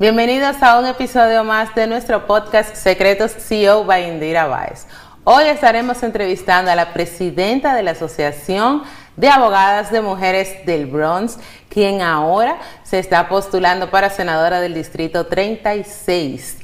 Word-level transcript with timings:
Bienvenidos 0.00 0.62
a 0.62 0.78
un 0.78 0.86
episodio 0.86 1.44
más 1.44 1.74
de 1.74 1.86
nuestro 1.86 2.26
podcast 2.26 2.74
Secretos 2.74 3.32
CEO 3.32 3.84
by 3.84 4.08
Indira 4.08 4.46
Baez. 4.46 4.86
Hoy 5.24 5.44
estaremos 5.44 6.02
entrevistando 6.02 6.70
a 6.70 6.74
la 6.74 6.94
presidenta 6.94 7.74
de 7.74 7.82
la 7.82 7.90
Asociación 7.90 8.82
de 9.18 9.28
Abogadas 9.28 9.92
de 9.92 10.00
Mujeres 10.00 10.64
del 10.64 10.86
Bronx, 10.86 11.38
quien 11.68 12.00
ahora 12.00 12.56
se 12.82 12.98
está 12.98 13.28
postulando 13.28 13.90
para 13.90 14.08
senadora 14.08 14.62
del 14.62 14.72
Distrito 14.72 15.26
36. 15.26 16.56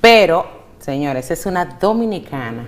Pero, 0.00 0.50
señores, 0.78 1.30
es 1.30 1.44
una 1.44 1.66
dominicana 1.66 2.66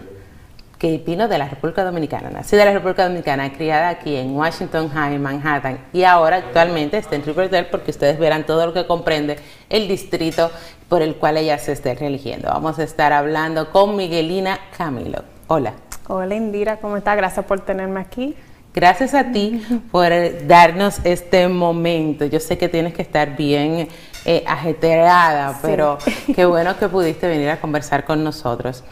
que 0.82 0.98
vino 0.98 1.28
de 1.28 1.38
la 1.38 1.48
República 1.48 1.84
Dominicana, 1.84 2.28
nacida 2.28 2.62
de 2.62 2.66
la 2.66 2.72
República 2.72 3.04
Dominicana, 3.04 3.52
criada 3.52 3.88
aquí 3.88 4.16
en 4.16 4.34
Washington 4.34 4.88
High, 4.88 5.16
Manhattan, 5.20 5.78
y 5.92 6.02
ahora 6.02 6.38
actualmente 6.38 6.98
está 6.98 7.14
en 7.14 7.24
Riverdale 7.24 7.68
porque 7.70 7.92
ustedes 7.92 8.18
verán 8.18 8.44
todo 8.44 8.66
lo 8.66 8.72
que 8.72 8.84
comprende 8.84 9.38
el 9.70 9.86
distrito 9.86 10.50
por 10.88 11.00
el 11.00 11.14
cual 11.14 11.36
ella 11.36 11.56
se 11.58 11.70
está 11.70 11.92
eligiendo. 11.92 12.48
Vamos 12.48 12.80
a 12.80 12.82
estar 12.82 13.12
hablando 13.12 13.70
con 13.70 13.94
Miguelina 13.94 14.58
Camilo. 14.76 15.22
Hola. 15.46 15.74
Hola 16.08 16.34
Indira, 16.34 16.78
¿cómo 16.78 16.96
está? 16.96 17.14
Gracias 17.14 17.46
por 17.46 17.60
tenerme 17.60 18.00
aquí. 18.00 18.34
Gracias 18.74 19.14
a 19.14 19.30
ti 19.30 19.64
por 19.92 20.10
darnos 20.48 20.98
este 21.04 21.46
momento. 21.46 22.24
Yo 22.24 22.40
sé 22.40 22.58
que 22.58 22.68
tienes 22.68 22.92
que 22.92 23.02
estar 23.02 23.36
bien 23.36 23.86
eh, 24.24 24.42
ajetreada, 24.48 25.60
pero 25.62 25.98
qué 26.34 26.44
bueno 26.44 26.76
que 26.76 26.88
pudiste 26.88 27.28
venir 27.28 27.50
a 27.50 27.60
conversar 27.60 28.04
con 28.04 28.24
nosotros 28.24 28.82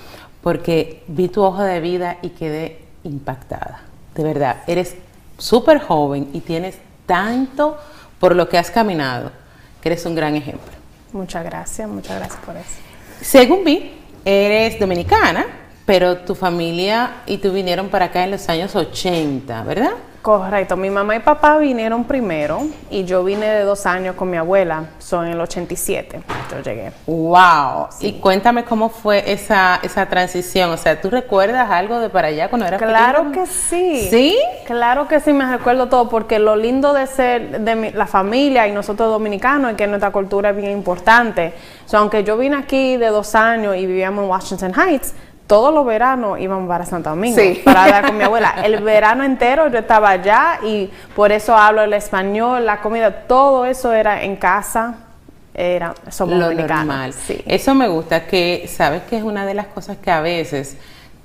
porque 0.42 1.02
vi 1.06 1.28
tu 1.28 1.42
hoja 1.42 1.64
de 1.64 1.80
vida 1.80 2.18
y 2.22 2.30
quedé 2.30 2.84
impactada. 3.04 3.82
De 4.14 4.22
verdad, 4.22 4.58
eres 4.66 4.96
súper 5.38 5.80
joven 5.80 6.28
y 6.32 6.40
tienes 6.40 6.78
tanto 7.06 7.78
por 8.18 8.36
lo 8.36 8.48
que 8.48 8.58
has 8.58 8.70
caminado, 8.70 9.30
que 9.80 9.88
eres 9.88 10.04
un 10.06 10.14
gran 10.14 10.36
ejemplo. 10.36 10.72
Muchas 11.12 11.44
gracias, 11.44 11.88
muchas 11.88 12.18
gracias 12.18 12.40
por 12.44 12.56
eso. 12.56 12.68
Según 13.20 13.64
vi, 13.64 13.92
eres 14.24 14.78
dominicana, 14.78 15.46
pero 15.86 16.18
tu 16.18 16.34
familia 16.34 17.22
y 17.26 17.38
tú 17.38 17.52
vinieron 17.52 17.88
para 17.88 18.06
acá 18.06 18.24
en 18.24 18.30
los 18.30 18.48
años 18.48 18.76
80, 18.76 19.62
¿verdad? 19.64 19.92
Correcto, 20.22 20.76
mi 20.76 20.90
mamá 20.90 21.16
y 21.16 21.20
papá 21.20 21.56
vinieron 21.56 22.04
primero 22.04 22.60
y 22.90 23.04
yo 23.04 23.24
vine 23.24 23.46
de 23.46 23.62
dos 23.62 23.86
años 23.86 24.16
con 24.16 24.28
mi 24.28 24.36
abuela, 24.36 24.90
son 24.98 25.24
en 25.24 25.32
el 25.32 25.40
87, 25.40 26.20
yo 26.50 26.60
llegué. 26.60 26.92
¡Wow! 27.06 27.88
Y 28.00 28.12
cuéntame 28.20 28.64
cómo 28.64 28.90
fue 28.90 29.32
esa, 29.32 29.80
esa 29.82 30.04
transición, 30.10 30.70
o 30.72 30.76
sea, 30.76 31.00
¿tú 31.00 31.08
recuerdas 31.08 31.70
algo 31.70 32.00
de 32.00 32.10
para 32.10 32.28
allá 32.28 32.50
cuando 32.50 32.66
eras 32.66 32.82
Claro 32.82 33.32
que 33.32 33.46
sí. 33.46 34.08
¿Sí? 34.10 34.38
Claro 34.66 35.08
que 35.08 35.20
sí, 35.20 35.32
me 35.32 35.50
recuerdo 35.50 35.88
todo, 35.88 36.10
porque 36.10 36.38
lo 36.38 36.54
lindo 36.54 36.92
de 36.92 37.06
ser 37.06 37.60
de 37.60 37.92
la 37.92 38.06
familia 38.06 38.68
y 38.68 38.72
nosotros 38.72 39.08
dominicanos 39.08 39.70
es 39.70 39.76
que 39.78 39.86
nuestra 39.86 40.10
cultura 40.10 40.50
es 40.50 40.56
bien 40.56 40.72
importante. 40.72 41.54
O 41.90 41.96
aunque 41.96 42.24
yo 42.24 42.36
vine 42.36 42.56
aquí 42.56 42.98
de 42.98 43.06
dos 43.06 43.34
años 43.34 43.74
y 43.74 43.86
vivíamos 43.86 44.24
en 44.24 44.30
Washington 44.30 44.72
Heights, 44.74 45.14
todos 45.50 45.74
los 45.74 45.84
veranos 45.84 46.38
íbamos 46.38 46.68
para 46.68 46.86
Santo 46.86 47.10
Domingo 47.10 47.36
para 47.64 47.82
hablar 47.82 48.06
con 48.06 48.16
mi 48.16 48.22
abuela. 48.22 48.62
El 48.64 48.84
verano 48.84 49.24
entero 49.24 49.66
yo 49.66 49.80
estaba 49.80 50.10
allá 50.10 50.60
y 50.62 50.88
por 51.16 51.32
eso 51.32 51.56
hablo 51.56 51.82
el 51.82 51.92
español, 51.92 52.64
la 52.64 52.80
comida, 52.80 53.26
todo 53.26 53.64
eso 53.64 53.92
era 53.92 54.22
en 54.22 54.36
casa. 54.36 54.94
Era, 55.52 55.92
somos 56.08 56.38
Lo 56.38 56.54
normal. 56.54 57.12
Sí. 57.12 57.42
Eso 57.44 57.74
me 57.74 57.88
gusta, 57.88 58.28
que 58.28 58.66
sabes 58.68 59.02
que 59.02 59.16
es 59.16 59.24
una 59.24 59.44
de 59.44 59.54
las 59.54 59.66
cosas 59.66 59.96
que 59.96 60.12
a 60.12 60.20
veces 60.20 60.76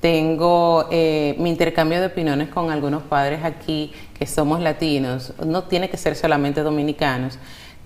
tengo 0.01 0.87
eh, 0.89 1.35
mi 1.37 1.51
intercambio 1.51 1.99
de 1.99 2.07
opiniones 2.07 2.49
con 2.49 2.71
algunos 2.71 3.03
padres 3.03 3.43
aquí 3.43 3.93
que 4.17 4.25
somos 4.25 4.59
latinos, 4.59 5.33
no 5.45 5.65
tiene 5.65 5.87
que 5.87 5.97
ser 5.97 6.15
solamente 6.15 6.61
dominicanos, 6.61 7.37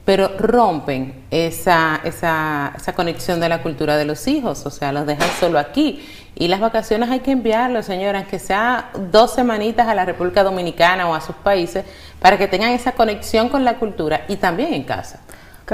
pero 0.10 0.32
rompen 0.40 1.14
esa, 1.30 2.02
esa, 2.04 2.74
esa, 2.76 2.94
conexión 2.94 3.40
de 3.40 3.48
la 3.48 3.62
cultura 3.62 3.96
de 3.96 4.06
los 4.06 4.28
hijos, 4.28 4.66
o 4.66 4.72
sea, 4.72 4.92
los 4.92 5.06
dejan 5.06 5.30
solo 5.40 5.60
aquí. 5.60 6.04
Y 6.34 6.48
las 6.48 6.60
vacaciones 6.60 7.12
hay 7.12 7.20
que 7.20 7.30
enviarlos, 7.30 7.86
señoras, 7.86 8.26
que 8.26 8.40
sea 8.40 8.90
dos 9.12 9.36
semanitas 9.36 9.88
a 9.88 9.94
la 9.94 10.06
República 10.06 10.42
Dominicana 10.42 11.08
o 11.08 11.14
a 11.14 11.22
sus 11.22 11.36
países, 11.36 11.86
para 12.20 12.40
que 12.40 12.48
tengan 12.48 12.72
esa 12.72 12.94
conexión 12.94 13.50
con 13.50 13.64
la 13.64 13.76
cultura 13.76 14.26
y 14.28 14.38
también 14.38 14.74
en 14.74 14.82
casa. 14.82 15.20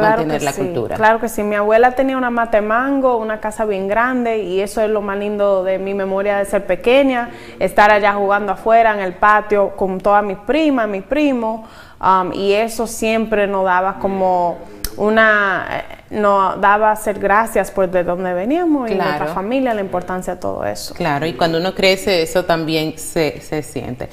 Claro 0.01 0.17
mantener 0.17 0.43
la 0.43 0.51
cultura. 0.51 0.95
Claro 0.97 1.21
que 1.21 1.29
sí. 1.29 1.41
Mi 1.41 1.55
abuela 1.55 1.91
tenía 1.91 2.17
una 2.17 2.29
mate 2.29 2.59
mango, 2.59 3.15
una 3.15 3.39
casa 3.39 3.63
bien 3.63 3.87
grande 3.87 4.39
y 4.39 4.59
eso 4.59 4.81
es 4.81 4.89
lo 4.89 5.01
más 5.01 5.17
lindo 5.17 5.63
de 5.63 5.79
mi 5.79 5.93
memoria 5.93 6.37
de 6.37 6.45
ser 6.45 6.65
pequeña, 6.65 7.29
estar 7.59 7.91
allá 7.91 8.13
jugando 8.13 8.51
afuera 8.51 8.93
en 8.93 8.99
el 8.99 9.13
patio 9.13 9.69
con 9.77 9.99
todas 10.01 10.23
mis 10.23 10.37
primas, 10.37 10.89
mis 10.89 11.03
primos. 11.03 11.61
Um, 12.01 12.33
y 12.33 12.51
eso 12.51 12.87
siempre 12.87 13.47
nos 13.47 13.63
daba 13.63 13.97
como 13.99 14.57
una, 14.97 15.67
eh, 15.71 15.97
nos 16.11 16.59
daba 16.59 16.91
hacer 16.91 17.19
gracias 17.19 17.71
por 17.71 17.89
de 17.89 18.03
dónde 18.03 18.33
veníamos 18.33 18.89
y 18.89 18.95
nuestra 18.95 19.27
familia, 19.27 19.73
la 19.73 19.81
importancia 19.81 20.35
de 20.35 20.41
todo 20.41 20.65
eso. 20.65 20.93
Claro, 20.93 21.25
y 21.25 21.33
cuando 21.33 21.57
uno 21.57 21.73
crece 21.73 22.21
eso 22.21 22.45
también 22.45 22.97
se, 22.97 23.41
se 23.41 23.61
siente. 23.63 24.09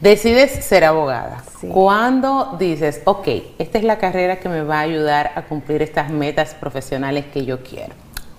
Decides 0.00 0.64
ser 0.64 0.84
abogada. 0.84 1.42
Cuando 1.68 2.56
dices, 2.58 3.02
ok, 3.04 3.28
esta 3.58 3.78
es 3.78 3.84
la 3.84 3.98
carrera 3.98 4.36
que 4.36 4.48
me 4.48 4.62
va 4.62 4.78
a 4.78 4.82
ayudar 4.82 5.32
a 5.34 5.42
cumplir 5.42 5.82
estas 5.82 6.10
metas 6.10 6.54
profesionales 6.54 7.26
que 7.32 7.44
yo 7.44 7.62
quiero? 7.62 7.94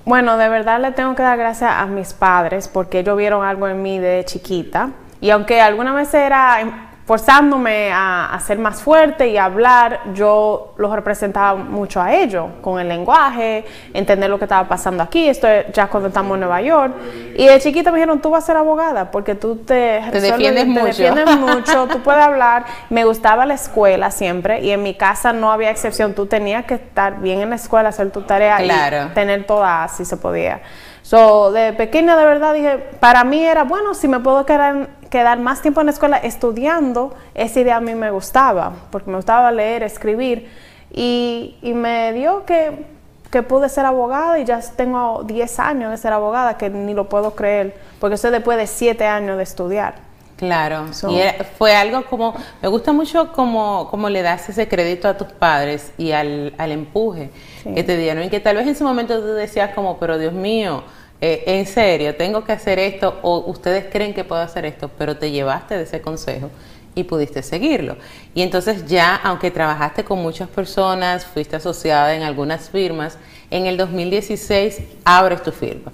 Bueno, 0.06 0.38
de 0.38 0.50
verdad 0.50 0.82
le 0.82 0.92
tengo 0.92 1.16
que 1.16 1.24
dar 1.24 1.38
gracias 1.38 1.72
a 1.72 1.86
mis 1.86 2.14
padres 2.14 2.68
porque 2.68 3.00
ellos 3.00 3.18
vieron 3.18 3.46
algo 3.46 3.68
en 3.68 3.82
mí 3.82 4.00
de 4.00 4.24
chiquita. 4.26 4.92
Y 5.22 5.30
aunque 5.30 5.62
alguna 5.62 5.94
vez 5.94 6.14
era 6.14 6.93
forzándome 7.06 7.92
a, 7.94 8.40
ser 8.46 8.58
más 8.60 8.82
fuerte 8.82 9.28
y 9.28 9.38
a 9.38 9.46
hablar, 9.46 10.02
yo 10.14 10.74
los 10.78 10.94
representaba 10.94 11.56
mucho 11.56 12.02
a 12.02 12.14
ellos, 12.14 12.48
con 12.62 12.80
el 12.80 12.88
lenguaje, 12.88 13.66
entender 13.94 14.30
lo 14.30 14.38
que 14.38 14.46
estaba 14.46 14.68
pasando 14.68 15.04
aquí, 15.04 15.28
esto 15.28 15.48
ya 15.74 15.88
cuando 15.88 16.08
estamos 16.08 16.36
en 16.36 16.42
Nueva 16.42 16.62
York. 16.62 16.94
Y 17.36 17.46
de 17.46 17.60
chiquita 17.60 17.92
me 17.92 17.98
dijeron, 17.98 18.22
tú 18.22 18.30
vas 18.30 18.44
a 18.44 18.48
ser 18.48 18.58
abogada, 18.58 19.12
porque 19.12 19.36
tú 19.36 19.58
te, 19.58 20.02
te 20.12 20.22
defiendes 20.22 20.66
mucho. 20.66 20.86
defiendes 20.86 21.30
mucho, 21.38 21.88
tú 21.88 22.00
puedes 22.00 22.24
hablar. 22.24 22.66
Me 22.90 23.04
gustaba 23.06 23.46
la 23.46 23.56
escuela 23.56 24.12
siempre, 24.12 24.62
y 24.62 24.72
en 24.72 24.82
mi 24.82 24.94
casa 24.94 25.34
no 25.34 25.52
había 25.52 25.72
excepción, 25.72 26.14
tú 26.14 26.26
tenías 26.26 26.66
que 26.66 26.76
estar 26.76 27.20
bien 27.20 27.42
en 27.42 27.50
la 27.50 27.58
escuela, 27.58 27.90
hacer 27.90 28.12
tu 28.12 28.22
tarea 28.22 28.64
y 28.64 29.14
tener 29.14 29.46
todas 29.46 29.96
si 29.96 30.06
se 30.06 30.18
podía. 30.18 30.62
So, 31.04 31.52
de 31.52 31.74
pequeña 31.74 32.16
de 32.16 32.26
verdad 32.26 32.54
dije, 32.54 32.78
para 33.02 33.26
mí 33.26 33.44
era, 33.46 33.66
bueno, 33.66 33.94
si 33.94 34.08
me 34.08 34.22
puedo 34.22 34.46
quedar, 34.46 34.88
quedar 35.14 35.38
más 35.38 35.62
tiempo 35.62 35.80
en 35.80 35.86
la 35.86 35.92
escuela 35.92 36.18
estudiando, 36.18 37.14
esa 37.36 37.60
idea 37.60 37.76
a 37.76 37.80
mí 37.80 37.94
me 37.94 38.10
gustaba, 38.10 38.74
porque 38.90 39.12
me 39.12 39.18
gustaba 39.18 39.52
leer, 39.52 39.84
escribir, 39.84 40.50
y, 40.92 41.56
y 41.62 41.76
me 41.76 42.14
dio 42.14 42.46
que, 42.46 42.84
que, 43.30 43.44
pude 43.44 43.70
ser 43.70 43.86
abogada 43.86 44.40
y 44.40 44.46
ya 44.46 44.60
tengo 44.76 45.24
10 45.24 45.60
años 45.60 45.92
de 45.92 45.98
ser 45.98 46.14
abogada, 46.14 46.58
que 46.58 46.72
ni 46.72 46.96
lo 46.96 47.10
puedo 47.10 47.36
creer, 47.36 47.76
porque 48.00 48.16
eso 48.16 48.32
después 48.32 48.58
de 48.58 48.66
7 48.66 49.06
años 49.06 49.38
de 49.38 49.44
estudiar. 49.44 49.94
Claro, 50.36 50.86
y 51.10 51.22
fue 51.60 51.76
algo 51.76 52.06
como, 52.06 52.34
me 52.60 52.68
gusta 52.68 52.92
mucho 52.92 53.32
como, 53.34 53.88
como 53.92 54.10
le 54.10 54.24
das 54.24 54.50
ese 54.50 54.68
crédito 54.68 55.08
a 55.08 55.16
tus 55.16 55.28
padres 55.28 55.92
y 55.96 56.12
al, 56.12 56.56
al 56.58 56.72
empuje 56.72 57.30
que 57.64 57.84
te 57.84 57.98
dieron 57.98 58.24
y 58.24 58.30
que 58.30 58.40
tal 58.40 58.58
vez 58.58 58.66
en 58.66 58.76
su 58.76 58.84
momento 58.84 59.20
tú 59.20 59.28
decías 59.28 59.76
como, 59.76 60.00
pero 60.00 60.18
Dios 60.18 60.34
mío, 60.34 60.84
eh, 61.22 61.44
en 61.48 61.66
serio, 61.66 62.16
tengo 62.16 62.44
que 62.44 62.52
hacer 62.52 62.80
esto 62.80 63.20
o 63.22 63.40
ustedes 63.50 63.86
creen 63.92 64.14
que 64.14 64.24
puedo 64.24 64.42
hacer 64.42 64.66
esto, 64.66 64.90
pero 64.98 65.18
te 65.18 65.32
llevaste 65.32 65.78
de 65.78 65.84
ese 65.84 66.02
consejo 66.02 66.50
y 66.96 67.04
pudiste 67.04 67.42
seguirlo. 67.44 67.98
Y 68.34 68.42
entonces 68.42 68.86
ya, 68.86 69.16
aunque 69.16 69.52
trabajaste 69.52 70.04
con 70.04 70.20
muchas 70.20 70.50
personas, 70.50 71.26
fuiste 71.26 71.56
asociada 71.56 72.16
en 72.16 72.24
algunas 72.24 72.70
firmas, 72.70 73.18
en 73.50 73.66
el 73.66 73.78
2016 73.78 74.82
abres 75.06 75.44
tu 75.44 75.52
firma. 75.52 75.92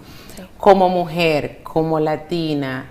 Como 0.57 0.89
mujer, 0.89 1.59
como 1.63 1.99
latina, 1.99 2.87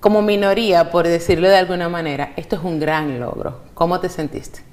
como 0.00 0.22
minoría, 0.22 0.90
por 0.90 1.06
decirlo 1.06 1.48
de 1.48 1.56
alguna 1.56 1.88
manera, 1.88 2.32
esto 2.36 2.56
es 2.56 2.62
un 2.62 2.78
gran 2.78 3.18
logro. 3.18 3.60
¿Cómo 3.74 3.98
te 3.98 4.08
sentiste? 4.08 4.65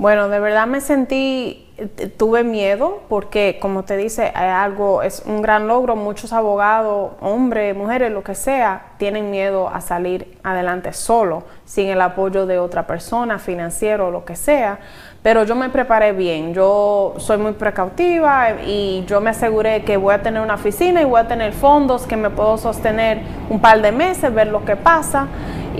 Bueno, 0.00 0.30
de 0.30 0.40
verdad 0.40 0.66
me 0.66 0.80
sentí, 0.80 1.68
tuve 2.16 2.42
miedo 2.42 3.02
porque, 3.10 3.58
como 3.60 3.82
te 3.82 3.98
dice, 3.98 4.32
hay 4.34 4.48
algo, 4.48 5.02
es 5.02 5.22
un 5.26 5.42
gran 5.42 5.68
logro. 5.68 5.94
Muchos 5.94 6.32
abogados, 6.32 7.10
hombres, 7.20 7.76
mujeres, 7.76 8.10
lo 8.10 8.22
que 8.22 8.34
sea, 8.34 8.92
tienen 8.96 9.30
miedo 9.30 9.68
a 9.68 9.82
salir 9.82 10.38
adelante 10.42 10.94
solo, 10.94 11.42
sin 11.66 11.90
el 11.90 12.00
apoyo 12.00 12.46
de 12.46 12.58
otra 12.58 12.86
persona, 12.86 13.38
financiero, 13.38 14.10
lo 14.10 14.24
que 14.24 14.36
sea. 14.36 14.78
Pero 15.22 15.44
yo 15.44 15.54
me 15.54 15.68
preparé 15.68 16.12
bien, 16.12 16.54
yo 16.54 17.12
soy 17.18 17.36
muy 17.36 17.52
precautiva 17.52 18.52
y 18.64 19.04
yo 19.06 19.20
me 19.20 19.28
aseguré 19.28 19.84
que 19.84 19.98
voy 19.98 20.14
a 20.14 20.22
tener 20.22 20.40
una 20.40 20.54
oficina 20.54 21.02
y 21.02 21.04
voy 21.04 21.20
a 21.20 21.28
tener 21.28 21.52
fondos 21.52 22.06
que 22.06 22.16
me 22.16 22.30
puedo 22.30 22.56
sostener 22.56 23.20
un 23.50 23.60
par 23.60 23.82
de 23.82 23.92
meses, 23.92 24.32
ver 24.32 24.46
lo 24.46 24.64
que 24.64 24.76
pasa. 24.76 25.28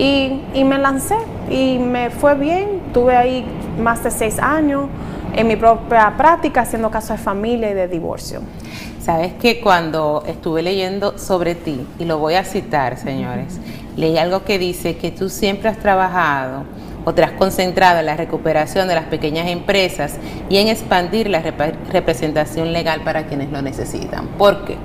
Y, 0.00 0.40
y 0.54 0.64
me 0.64 0.78
lancé 0.78 1.16
y 1.50 1.78
me 1.78 2.08
fue 2.08 2.34
bien, 2.34 2.80
tuve 2.94 3.14
ahí 3.14 3.44
más 3.78 4.02
de 4.02 4.10
seis 4.10 4.38
años 4.38 4.88
en 5.36 5.46
mi 5.46 5.56
propia 5.56 6.14
práctica 6.16 6.62
haciendo 6.62 6.90
casos 6.90 7.18
de 7.18 7.22
familia 7.22 7.70
y 7.70 7.74
de 7.74 7.86
divorcio. 7.86 8.40
Sabes 8.98 9.34
que 9.34 9.60
cuando 9.60 10.22
estuve 10.26 10.62
leyendo 10.62 11.18
sobre 11.18 11.54
ti, 11.54 11.86
y 11.98 12.06
lo 12.06 12.16
voy 12.16 12.36
a 12.36 12.44
citar, 12.44 12.96
señores, 12.96 13.60
leí 13.96 14.16
algo 14.16 14.42
que 14.42 14.58
dice 14.58 14.96
que 14.96 15.10
tú 15.10 15.28
siempre 15.28 15.68
has 15.68 15.76
trabajado 15.76 16.64
otras 17.04 17.32
concentradas 17.32 18.00
en 18.00 18.06
la 18.06 18.16
recuperación 18.16 18.88
de 18.88 18.94
las 18.94 19.04
pequeñas 19.04 19.48
empresas 19.48 20.16
y 20.48 20.56
en 20.56 20.68
expandir 20.68 21.28
la 21.28 21.42
representación 21.92 22.72
legal 22.72 23.02
para 23.02 23.26
quienes 23.26 23.50
lo 23.50 23.60
necesitan. 23.60 24.28
¿Por 24.38 24.64
qué? 24.64 24.76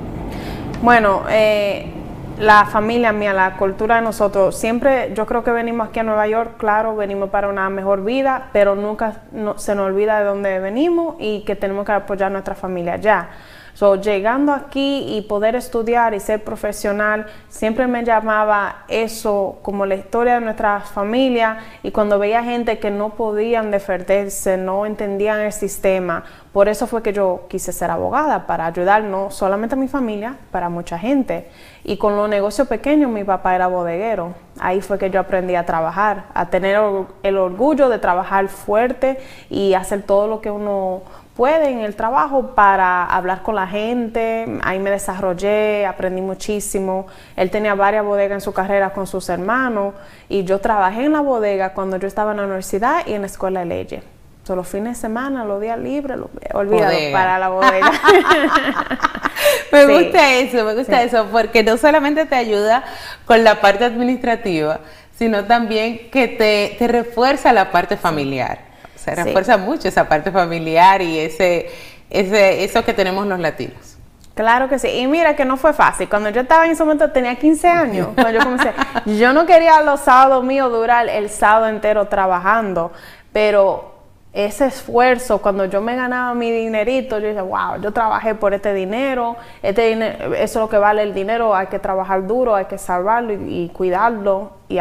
Bueno, 0.81 1.23
eh, 1.29 1.94
la 2.39 2.65
familia 2.65 3.11
mía, 3.11 3.33
la 3.33 3.55
cultura 3.57 3.95
de 3.95 4.01
nosotros, 4.01 4.57
siempre 4.57 5.13
yo 5.13 5.25
creo 5.25 5.43
que 5.43 5.51
venimos 5.51 5.87
aquí 5.87 5.99
a 5.99 6.03
Nueva 6.03 6.27
York, 6.27 6.55
claro, 6.57 6.95
venimos 6.95 7.29
para 7.29 7.47
una 7.47 7.69
mejor 7.69 8.03
vida, 8.03 8.49
pero 8.51 8.75
nunca 8.75 9.21
se 9.55 9.75
nos 9.75 9.85
olvida 9.85 10.19
de 10.19 10.25
dónde 10.25 10.59
venimos 10.59 11.15
y 11.19 11.43
que 11.45 11.55
tenemos 11.55 11.85
que 11.85 11.93
apoyar 11.93 12.27
a 12.27 12.29
nuestra 12.31 12.55
familia 12.55 12.93
allá. 12.93 13.29
So, 13.75 13.95
llegando 13.95 14.53
aquí 14.53 15.17
y 15.17 15.23
poder 15.23 15.53
estudiar 15.57 16.13
y 16.13 16.21
ser 16.21 16.45
profesional, 16.45 17.25
siempre 17.49 17.87
me 17.87 18.05
llamaba 18.05 18.85
eso 18.87 19.59
como 19.63 19.85
la 19.85 19.95
historia 19.95 20.35
de 20.35 20.39
nuestra 20.39 20.79
familia 20.79 21.57
y 21.83 21.91
cuando 21.91 22.17
veía 22.17 22.41
gente 22.41 22.79
que 22.79 22.89
no 22.89 23.15
podían 23.15 23.71
defenderse, 23.71 24.55
no 24.55 24.85
entendían 24.85 25.41
el 25.41 25.51
sistema, 25.51 26.23
por 26.53 26.69
eso 26.69 26.87
fue 26.87 27.03
que 27.03 27.11
yo 27.11 27.47
quise 27.49 27.73
ser 27.73 27.91
abogada, 27.91 28.47
para 28.47 28.65
ayudar 28.65 29.03
no 29.03 29.29
solamente 29.29 29.75
a 29.75 29.77
mi 29.77 29.89
familia, 29.89 30.37
para 30.51 30.69
mucha 30.69 30.97
gente. 30.97 31.49
Y 31.83 31.97
con 31.97 32.15
los 32.15 32.29
negocios 32.29 32.69
pequeños, 32.69 33.11
mi 33.11 33.25
papá 33.25 33.55
era 33.55 33.67
bodeguero. 33.67 34.35
Ahí 34.57 34.79
fue 34.79 34.97
que 34.97 35.09
yo 35.09 35.19
aprendí 35.19 35.55
a 35.55 35.65
trabajar, 35.65 36.27
a 36.33 36.49
tener 36.49 36.79
el 37.23 37.37
orgullo 37.37 37.89
de 37.89 37.99
trabajar 37.99 38.47
fuerte 38.47 39.19
y 39.49 39.73
hacer 39.73 40.03
todo 40.03 40.29
lo 40.29 40.39
que 40.39 40.49
uno 40.49 41.01
puede 41.35 41.69
en 41.69 41.79
el 41.79 41.95
trabajo 41.95 42.55
para 42.55 43.05
hablar 43.05 43.41
con 43.43 43.55
la 43.55 43.67
gente. 43.67 44.45
Ahí 44.63 44.79
me 44.79 44.89
desarrollé, 44.89 45.85
aprendí 45.85 46.21
muchísimo. 46.21 47.07
Él 47.35 47.51
tenía 47.51 47.75
varias 47.75 48.05
bodegas 48.05 48.37
en 48.37 48.41
su 48.41 48.53
carrera 48.53 48.91
con 48.91 49.05
sus 49.05 49.27
hermanos 49.29 49.93
y 50.29 50.43
yo 50.45 50.59
trabajé 50.59 51.05
en 51.05 51.13
la 51.13 51.21
bodega 51.21 51.73
cuando 51.73 51.97
yo 51.97 52.07
estaba 52.07 52.31
en 52.31 52.37
la 52.37 52.43
universidad 52.43 53.05
y 53.05 53.13
en 53.13 53.21
la 53.21 53.27
escuela 53.27 53.59
de 53.59 53.65
leyes. 53.65 54.03
Solo 54.43 54.61
los 54.61 54.67
fines 54.67 54.97
de 54.97 55.01
semana, 55.01 55.43
los 55.43 55.59
días 55.59 55.77
libres, 55.79 56.19
olvidado 56.53 56.93
para 57.11 57.39
la 57.39 57.49
bodega. 57.49 57.91
me 59.71 59.85
gusta 60.03 60.33
eso, 60.35 60.63
me 60.63 60.75
gusta 60.75 61.01
eso, 61.01 61.25
porque 61.31 61.63
no 61.63 61.77
solamente 61.77 62.25
te 62.25 62.35
ayuda 62.35 62.83
con 63.25 63.43
la 63.43 63.59
parte 63.59 63.85
administrativa, 63.85 64.81
sino 65.17 65.45
también 65.45 66.11
que 66.11 66.27
te, 66.27 66.75
te 66.77 66.87
refuerza 66.87 67.53
la 67.53 67.71
parte 67.71 67.97
familiar 67.97 68.74
se 69.05 69.13
refuerza 69.13 69.57
mucho 69.57 69.87
esa 69.87 70.09
parte 70.09 70.31
familiar 70.31 71.01
y 71.01 71.19
ese, 71.19 71.67
ese, 72.09 72.63
eso 72.63 72.83
que 72.83 72.93
tenemos 72.93 73.27
los 73.27 73.39
latinos. 73.39 73.97
Claro 74.33 74.67
que 74.67 74.79
sí. 74.79 74.87
Y 74.89 75.07
mira 75.07 75.35
que 75.35 75.45
no 75.45 75.57
fue 75.57 75.73
fácil. 75.73 76.09
Cuando 76.09 76.29
yo 76.29 76.41
estaba 76.41 76.65
en 76.65 76.71
ese 76.71 76.83
momento 76.83 77.11
tenía 77.11 77.35
15 77.35 77.67
años. 77.67 78.07
Cuando 78.15 78.31
yo 78.31 78.39
comencé, 78.39 78.73
yo 79.17 79.31
no 79.31 79.45
quería 79.45 79.81
los 79.81 80.01
sábados 80.01 80.43
míos 80.43 80.71
durar 80.71 81.07
el 81.07 81.29
sábado 81.29 81.67
entero 81.67 82.07
trabajando, 82.07 82.91
pero 83.31 83.93
ese 84.33 84.65
esfuerzo, 84.65 85.41
cuando 85.41 85.65
yo 85.65 85.81
me 85.81 85.95
ganaba 85.95 86.33
mi 86.33 86.51
dinerito, 86.51 87.19
yo 87.19 87.29
dije, 87.29 87.41
wow, 87.41 87.79
yo 87.79 87.93
trabajé 87.93 88.35
por 88.35 88.53
este 88.53 88.73
dinero, 88.73 89.37
este 89.61 89.87
dinero, 89.87 90.33
eso 90.33 90.41
es 90.43 90.55
lo 90.55 90.67
que 90.67 90.77
vale 90.77 91.03
el 91.03 91.13
dinero, 91.13 91.55
hay 91.55 91.67
que 91.67 91.79
trabajar 91.79 92.27
duro, 92.27 92.55
hay 92.55 92.65
que 92.65 92.77
salvarlo 92.77 93.31
y, 93.31 93.69
cuidarlo 93.69 94.51
y 94.67 94.79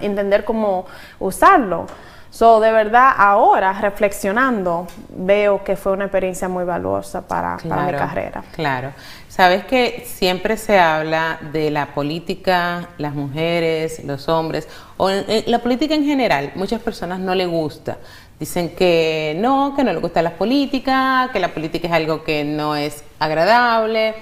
entender 0.00 0.44
cómo 0.44 0.84
usarlo. 1.20 1.86
So, 2.34 2.58
de 2.58 2.72
verdad, 2.72 3.12
ahora 3.16 3.72
reflexionando, 3.74 4.88
veo 5.08 5.62
que 5.62 5.76
fue 5.76 5.92
una 5.92 6.06
experiencia 6.06 6.48
muy 6.48 6.64
valiosa 6.64 7.28
para, 7.28 7.58
mi 7.62 7.70
carrera. 7.70 8.42
Claro. 8.50 8.92
Sabes 9.28 9.64
que 9.66 10.02
siempre 10.04 10.56
se 10.56 10.76
habla 10.76 11.38
de 11.52 11.70
la 11.70 11.94
política, 11.94 12.88
las 12.98 13.14
mujeres, 13.14 14.02
los 14.04 14.28
hombres, 14.28 14.66
o 14.96 15.10
la 15.46 15.60
política 15.60 15.94
en 15.94 16.04
general. 16.04 16.50
Muchas 16.56 16.82
personas 16.82 17.20
no 17.20 17.36
le 17.36 17.46
gusta. 17.46 17.98
Dicen 18.40 18.70
que 18.70 19.36
no, 19.38 19.74
que 19.76 19.84
no 19.84 19.92
les 19.92 20.02
gusta 20.02 20.20
la 20.20 20.32
política, 20.32 21.30
que 21.32 21.38
la 21.38 21.54
política 21.54 21.86
es 21.86 21.94
algo 21.94 22.24
que 22.24 22.42
no 22.42 22.74
es 22.74 23.04
agradable, 23.20 24.16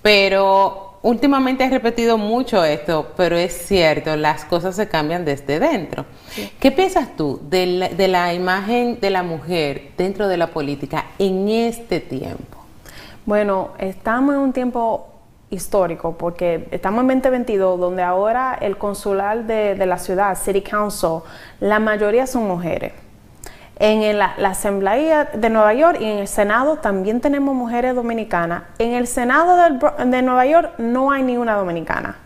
pero 0.00 0.93
últimamente 1.04 1.64
he 1.64 1.70
repetido 1.70 2.18
mucho 2.18 2.64
esto, 2.64 3.12
pero 3.16 3.36
es 3.36 3.52
cierto, 3.52 4.16
las 4.16 4.44
cosas 4.46 4.74
se 4.74 4.88
cambian 4.88 5.24
desde 5.24 5.60
dentro. 5.60 6.06
¿Qué 6.58 6.72
piensas 6.72 7.14
tú 7.14 7.40
de 7.48 7.66
la, 7.66 7.88
de 7.90 8.08
la, 8.08 8.32
imagen 8.32 8.98
de 9.00 9.10
la 9.10 9.22
mujer 9.22 9.92
dentro 9.98 10.28
de 10.28 10.38
la 10.38 10.48
política 10.48 11.04
en 11.18 11.48
este 11.48 12.00
tiempo? 12.00 12.58
Bueno, 13.26 13.72
estamos 13.78 14.34
en 14.34 14.40
un 14.40 14.52
tiempo 14.54 15.06
histórico 15.50 16.16
porque 16.16 16.68
estamos 16.70 17.02
en 17.02 17.08
2022 17.20 17.78
donde 17.78 18.02
ahora 18.02 18.58
el 18.60 18.78
consular 18.78 19.44
de, 19.44 19.74
de 19.74 19.86
la 19.86 19.98
ciudad, 19.98 20.36
City 20.36 20.62
Council, 20.62 21.20
la 21.60 21.78
mayoría 21.78 22.26
son 22.26 22.48
mujeres. 22.48 23.03
En 23.76 24.18
la, 24.18 24.34
Asamblea 24.44 25.24
de 25.24 25.50
Nueva 25.50 25.74
York 25.74 25.98
y 26.00 26.04
en 26.04 26.18
el 26.18 26.28
Senado 26.28 26.76
también 26.76 27.20
tenemos 27.20 27.54
mujeres 27.54 27.94
dominicanas. 27.94 28.62
En 28.78 28.92
el 28.92 29.06
Senado 29.06 29.56
de 30.04 30.22
Nueva 30.22 30.46
York 30.46 30.74
no 30.78 31.10
hay 31.10 31.22
ninguna 31.22 31.54
dominicana 31.54 32.16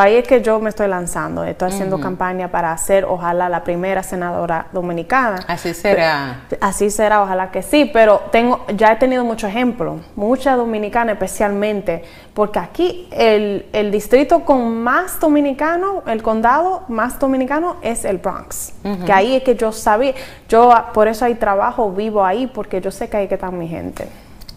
ahí 0.00 0.16
es 0.16 0.26
que 0.26 0.40
yo 0.40 0.58
me 0.58 0.70
estoy 0.70 0.88
lanzando, 0.88 1.44
estoy 1.44 1.70
haciendo 1.70 2.00
campaña 2.00 2.48
para 2.48 2.76
ser, 2.78 3.04
ojalá, 3.04 3.48
la 3.48 3.62
primera 3.62 4.02
senadora 4.02 4.66
dominicana. 4.72 5.44
Así 5.46 5.74
será. 5.74 6.40
Así 6.60 6.90
será, 6.90 7.22
ojalá 7.22 7.50
que 7.50 7.62
sí, 7.62 7.90
pero 7.92 8.22
tengo, 8.30 8.64
ya 8.74 8.92
he 8.92 8.96
tenido 8.96 9.24
muchos 9.24 9.50
ejemplos, 9.50 10.00
muchas 10.16 10.56
dominicanas 10.56 11.14
especialmente, 11.14 12.04
porque 12.32 12.58
aquí 12.58 13.08
el, 13.10 13.66
el 13.72 13.90
distrito 13.90 14.44
con 14.44 14.82
más 14.82 15.20
dominicanos, 15.20 16.04
el 16.06 16.22
condado 16.22 16.84
más 16.88 17.18
dominicano 17.18 17.76
es 17.82 18.04
el 18.04 18.18
Bronx, 18.18 18.72
que 19.04 19.12
ahí 19.12 19.36
es 19.36 19.42
que 19.42 19.56
yo 19.56 19.72
sabía, 19.72 20.14
yo 20.48 20.72
por 20.94 21.08
eso 21.08 21.24
hay 21.24 21.34
trabajo, 21.34 21.90
vivo 21.92 22.24
ahí, 22.24 22.46
porque 22.46 22.80
yo 22.80 22.90
sé 22.90 23.08
que 23.08 23.16
ahí 23.18 23.28
que 23.28 23.34
está 23.34 23.50
mi 23.50 23.68
gente. 23.68 24.08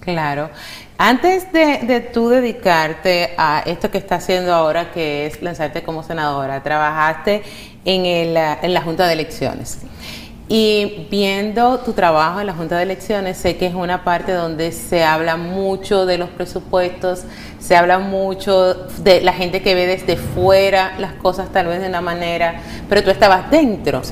Claro. 0.06 0.50
Antes 0.98 1.52
de, 1.52 1.80
de 1.80 2.00
tú 2.00 2.30
dedicarte 2.30 3.34
a 3.38 3.64
esto 3.66 3.92
que 3.92 3.98
estás 3.98 4.24
haciendo 4.24 4.54
ahora, 4.54 4.92
que 4.92 5.26
es 5.26 5.42
lanzarte 5.42 5.84
como 5.84 6.04
senadora, 6.04 6.64
trabajaste 6.64 7.44
en, 7.84 8.06
el, 8.06 8.38
en 8.38 8.74
la 8.74 8.82
Junta 8.82 9.08
de 9.08 9.14
Elecciones. 9.14 9.80
Y 10.48 11.08
viendo 11.10 11.80
tu 11.80 11.94
trabajo 11.94 12.40
en 12.40 12.46
la 12.46 12.54
Junta 12.54 12.78
de 12.78 12.84
Elecciones, 12.84 13.36
sé 13.36 13.58
que 13.58 13.66
es 13.66 13.74
una 13.74 14.04
parte 14.04 14.32
donde 14.32 14.72
se 14.72 15.04
habla 15.04 15.38
mucho 15.38 16.06
de 16.06 16.20
los 16.20 16.30
presupuestos, 16.30 17.24
se 17.58 17.76
habla 17.76 17.98
mucho 17.98 18.76
de 18.76 19.22
la 19.22 19.34
gente 19.34 19.64
que 19.64 19.74
ve 19.74 19.88
desde 19.88 20.18
fuera 20.18 20.94
las 21.00 21.14
cosas 21.14 21.50
tal 21.52 21.66
vez 21.66 21.82
de 21.82 21.88
una 21.88 22.02
manera, 22.02 22.62
pero 22.88 23.04
tú 23.04 23.10
estabas 23.10 23.50
dentro. 23.50 24.04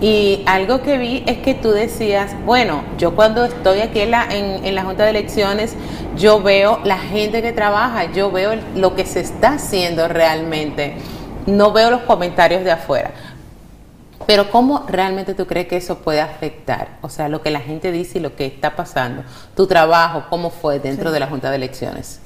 Y 0.00 0.44
algo 0.46 0.80
que 0.80 0.96
vi 0.96 1.24
es 1.26 1.38
que 1.38 1.54
tú 1.54 1.72
decías, 1.72 2.36
bueno, 2.46 2.84
yo 2.96 3.16
cuando 3.16 3.44
estoy 3.44 3.80
aquí 3.80 3.98
en 3.98 4.12
la, 4.12 4.28
en 4.30 4.72
la 4.76 4.84
Junta 4.84 5.02
de 5.02 5.10
Elecciones, 5.10 5.74
yo 6.16 6.40
veo 6.40 6.78
la 6.84 6.98
gente 6.98 7.42
que 7.42 7.52
trabaja, 7.52 8.12
yo 8.12 8.30
veo 8.30 8.52
lo 8.76 8.94
que 8.94 9.06
se 9.06 9.18
está 9.18 9.54
haciendo 9.54 10.06
realmente, 10.06 10.94
no 11.46 11.72
veo 11.72 11.90
los 11.90 12.02
comentarios 12.02 12.62
de 12.62 12.70
afuera. 12.70 13.10
Pero 14.26 14.50
¿cómo 14.50 14.84
realmente 14.86 15.34
tú 15.34 15.46
crees 15.46 15.66
que 15.66 15.76
eso 15.76 15.98
puede 15.98 16.20
afectar? 16.20 16.98
O 17.00 17.08
sea, 17.08 17.28
lo 17.28 17.42
que 17.42 17.50
la 17.50 17.60
gente 17.60 17.90
dice 17.90 18.18
y 18.18 18.20
lo 18.20 18.36
que 18.36 18.46
está 18.46 18.76
pasando. 18.76 19.24
Tu 19.56 19.66
trabajo, 19.66 20.24
¿cómo 20.28 20.50
fue 20.50 20.78
dentro 20.78 21.10
de 21.10 21.20
la 21.20 21.26
Junta 21.26 21.50
de 21.50 21.56
Elecciones? 21.56 22.20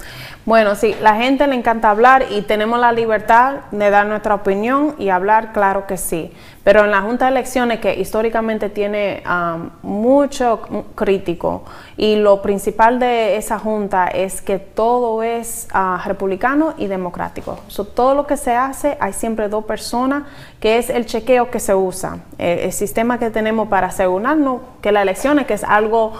Bueno, 0.46 0.74
sí, 0.74 0.94
la 1.00 1.16
gente 1.16 1.46
le 1.46 1.54
encanta 1.54 1.88
hablar 1.88 2.26
y 2.30 2.42
tenemos 2.42 2.78
la 2.78 2.92
libertad 2.92 3.60
de 3.70 3.88
dar 3.88 4.04
nuestra 4.06 4.34
opinión 4.34 4.94
y 4.98 5.08
hablar, 5.08 5.54
claro 5.54 5.86
que 5.86 5.96
sí. 5.96 6.30
Pero 6.62 6.84
en 6.84 6.90
la 6.90 7.00
Junta 7.00 7.24
de 7.24 7.30
Elecciones, 7.30 7.80
que 7.80 7.94
históricamente 7.98 8.68
tiene 8.68 9.22
um, 9.26 9.70
mucho 9.82 10.60
crítico, 10.94 11.64
y 11.96 12.16
lo 12.16 12.42
principal 12.42 12.98
de 12.98 13.38
esa 13.38 13.58
Junta 13.58 14.08
es 14.08 14.42
que 14.42 14.58
todo 14.58 15.22
es 15.22 15.66
uh, 15.74 16.06
republicano 16.06 16.74
y 16.76 16.88
democrático. 16.88 17.58
todo 17.94 18.14
lo 18.14 18.26
que 18.26 18.36
se 18.36 18.54
hace, 18.54 18.98
hay 19.00 19.14
siempre 19.14 19.48
dos 19.48 19.64
personas, 19.64 20.24
que 20.60 20.76
es 20.76 20.90
el 20.90 21.06
chequeo 21.06 21.50
que 21.50 21.60
se 21.60 21.74
usa, 21.74 22.18
el, 22.36 22.58
el 22.58 22.72
sistema 22.72 23.18
que 23.18 23.30
tenemos 23.30 23.68
para 23.68 23.86
asegurarnos 23.86 24.60
que 24.82 24.92
las 24.92 25.04
elecciones, 25.04 25.46
que 25.46 25.54
es 25.54 25.64
algo 25.64 26.12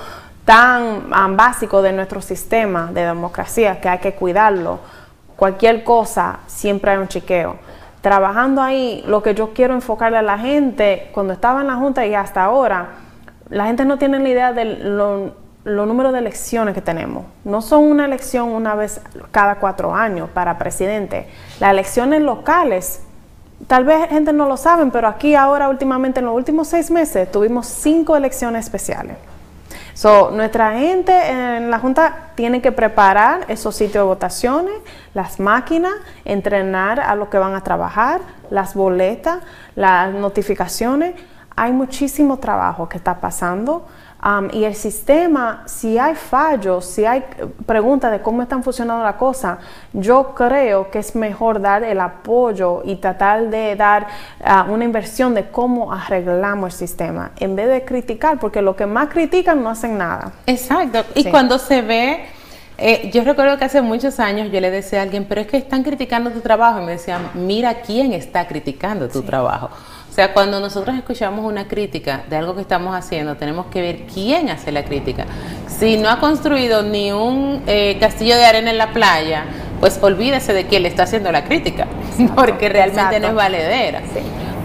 tan 0.45 1.37
básico 1.37 1.81
de 1.81 1.93
nuestro 1.93 2.21
sistema 2.21 2.91
de 2.93 3.07
democracia 3.07 3.81
que 3.81 3.89
hay 3.89 3.99
que 3.99 4.15
cuidarlo. 4.15 4.79
Cualquier 5.37 5.85
cosa, 5.85 6.41
siempre 6.47 6.91
hay 6.91 6.99
un 6.99 7.09
chequeo. 7.09 7.57
Trabajando 8.03 8.61
ahí, 8.61 9.03
lo 9.07 9.23
que 9.23 9.35
yo 9.35 9.55
quiero 9.55 9.73
enfocarle 9.75 10.19
a 10.19 10.23
la 10.23 10.39
gente, 10.39 11.11
cuando 11.13 11.33
estaba 11.33 11.63
en 11.63 11.69
la 11.69 11.77
Junta 11.77 12.07
y 12.07 12.15
hasta 12.15 12.45
ahora, 12.45 12.89
la 13.49 13.67
gente 13.67 13.85
no 13.85 13.97
tiene 13.99 14.19
la 14.21 14.29
idea 14.29 14.53
de 14.53 14.65
los 14.65 15.87
números 15.87 16.13
de 16.13 16.19
elecciones 16.19 16.75
que 16.75 16.83
tenemos. 16.83 17.25
No 17.45 17.63
son 17.63 17.85
una 17.85 18.05
elección 18.05 18.51
una 18.51 18.75
vez 18.75 19.01
cada 19.31 19.55
cuatro 19.57 19.95
años 19.95 20.29
para 20.29 20.59
presidente. 20.59 21.27
Las 21.59 21.71
elecciones 21.71 22.21
locales, 22.21 23.03
tal 23.67 23.85
vez 23.85 24.09
gente 24.11 24.35
no 24.35 24.47
lo 24.47 24.59
saben, 24.59 24.91
pero 24.91 25.09
aquí 25.09 25.35
ahora 25.35 25.71
últimamente 25.71 26.21
en 26.21 26.27
los 26.27 26.35
últimos 26.35 26.69
seis 26.69 26.91
meses 26.91 27.33
tuvimos 27.33 27.67
cinco 27.67 28.15
elecciones 28.15 28.67
especiales. 28.67 29.17
So, 29.95 30.33
nuestra 30.33 30.77
gente 30.77 31.13
en 31.31 31.71
la 31.71 31.79
Junta 31.79 32.33
tiene 32.35 32.61
que 32.61 32.73
preparar 32.73 33.45
esos 33.47 33.77
sitios 33.77 34.03
de 34.03 34.09
votaciones, 34.09 34.75
las 35.15 35.39
máquinas, 35.39 35.93
entrenar 36.25 36.99
a 36.99 37.15
los 37.15 37.29
que 37.29 37.39
van 37.39 37.55
a 37.55 37.63
trabajar, 37.63 38.21
las 38.51 38.75
boletas, 38.75 39.39
las 39.77 40.13
notificaciones. 40.13 41.15
Hay 41.55 41.71
muchísimo 41.71 42.39
trabajo 42.39 42.89
que 42.89 42.97
está 42.97 43.21
pasando 43.21 43.87
y 44.53 44.65
el 44.65 44.75
sistema, 44.75 45.65
si 45.67 45.99
hay 45.99 46.15
fallos, 46.15 46.87
si 46.87 47.05
hay 47.05 47.23
preguntas 47.67 48.11
de 48.11 48.23
cómo 48.23 48.41
están 48.41 48.63
funcionando 48.63 49.05
las 49.05 49.17
cosas, 49.17 49.59
yo 49.93 50.35
creo 50.35 50.91
que 50.91 51.01
es 51.01 51.15
mejor 51.15 51.61
dar 51.61 51.85
el 51.85 52.01
apoyo 52.01 52.81
y 52.87 52.97
tratar 52.97 53.51
de 53.51 53.77
dar 53.77 54.07
ah, 54.43 54.67
una 54.71 54.85
inversión 54.85 55.35
de 55.35 55.51
cómo 55.51 55.93
arreglamos 55.93 56.73
el 56.73 56.89
sistema, 56.89 57.33
en 57.39 57.55
vez 57.55 57.69
de 57.69 57.85
criticar, 57.85 58.39
porque 58.39 58.63
lo 58.63 58.75
que 58.75 58.87
más 58.87 59.09
critican 59.09 59.63
no 59.63 59.69
hacen 59.69 59.99
nada. 59.99 60.33
Exacto. 60.47 61.05
Y 61.15 61.25
cuando 61.25 61.59
se 61.59 61.83
ve... 61.83 62.25
Eh, 62.77 63.13
yo 63.15 63.23
recuerdo 63.23 63.57
que 63.57 63.67
hace 63.67 63.83
muchos 63.83 64.19
años 64.19 64.51
yo 64.51 64.61
le 64.61 64.69
decía 64.69 64.99
a 64.99 65.03
alguien, 65.03 65.27
pero 65.29 65.41
es 65.41 65.47
que 65.47 65.57
están 65.59 65.85
criticando 65.85 66.31
tu 66.31 66.41
trabajo. 66.41 66.81
Y 66.81 66.85
me 66.85 66.93
decían, 66.93 67.31
mira 67.35 67.75
quién 67.83 68.13
está 68.13 68.49
criticando 68.49 69.09
tu 69.09 69.23
trabajo. 69.23 69.71
O 70.15 70.17
sea, 70.17 70.33
cuando 70.33 70.61
nosotros 70.61 70.97
escuchamos 70.97 71.45
una 71.45 71.67
crítica 71.67 72.23
de 72.31 72.37
algo 72.37 72.55
que 72.55 72.61
estamos 72.61 72.95
haciendo, 72.95 73.35
tenemos 73.35 73.67
que 73.67 73.83
ver 73.83 74.03
quién 74.07 74.49
hace 74.49 74.71
la 74.71 74.85
crítica. 74.85 75.27
Si 75.67 75.97
no 75.97 76.09
ha 76.09 76.21
construido 76.21 76.85
ni 76.85 77.11
un 77.11 77.65
eh, 77.67 77.97
castillo 77.99 78.37
de 78.37 78.45
arena 78.45 78.71
en 78.71 78.79
la 78.79 78.93
playa, 78.93 79.45
pues 79.81 79.99
olvídese 80.01 80.53
de 80.53 80.69
quién 80.69 80.85
le 80.85 80.89
está 80.89 81.03
haciendo 81.03 81.33
la 81.33 81.43
crítica, 81.43 81.89
porque 82.37 82.69
realmente 82.69 83.19
no 83.19 83.27
es 83.27 83.35
valedera. 83.35 84.03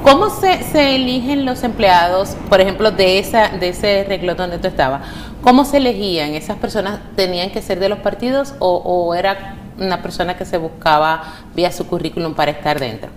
¿Cómo 0.03 0.29
se, 0.29 0.61
se, 0.65 0.93
eligen 0.93 1.45
los 1.45 1.63
empleados, 1.63 2.37
por 2.47 2.61
ejemplo, 2.61 2.91
de, 2.91 3.17
esa, 3.17 3.47
de 3.47 3.69
ese 3.69 4.05
renglón 4.07 4.37
donde 4.37 4.59
tú 4.59 4.67
estabas? 4.67 5.01
¿Cómo 5.41 5.65
se 5.65 5.77
elegían? 5.77 6.35
¿Esas 6.35 6.57
personas 6.57 6.99
tenían 7.15 7.49
que 7.49 7.63
ser 7.63 7.79
de 7.79 7.89
los 7.89 7.97
partidos 7.97 8.53
o, 8.59 8.75
o 8.85 9.15
era 9.15 9.55
una 9.79 10.03
persona 10.03 10.37
que 10.37 10.45
se 10.45 10.59
buscaba 10.59 11.23
vía 11.55 11.71
su 11.71 11.87
currículum 11.87 12.35
para 12.35 12.51
estar 12.51 12.79
dentro? 12.79 13.09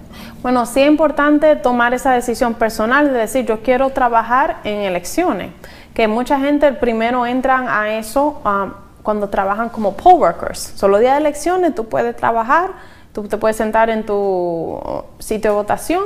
Bueno, 0.43 0.67
sí 0.67 0.83
es 0.83 0.89
importante 0.89 1.55
tomar 1.55 1.95
esa 1.95 2.11
decisión 2.11 2.55
personal 2.55 3.13
de 3.13 3.17
decir, 3.17 3.47
yo 3.47 3.63
quiero 3.63 3.91
trabajar 3.91 4.57
en 4.65 4.81
elecciones, 4.81 5.53
que 5.95 6.09
mucha 6.09 6.41
gente 6.41 6.73
primero 6.73 7.25
entran 7.27 7.69
a 7.69 7.95
eso 7.95 8.43
um, 8.45 8.73
cuando 9.05 9.29
trabajan 9.29 9.69
como 9.69 9.97
poll 9.97 10.15
workers. 10.15 10.73
Solo 10.75 10.99
día 10.99 11.13
de 11.13 11.21
elecciones 11.21 11.77
tú 11.77 11.89
puedes 11.89 12.17
trabajar, 12.17 12.71
tú 13.13 13.29
te 13.29 13.37
puedes 13.37 13.57
sentar 13.57 13.89
en 13.89 14.05
tu 14.05 14.81
sitio 15.21 15.53
de 15.53 15.57
votación 15.59 16.03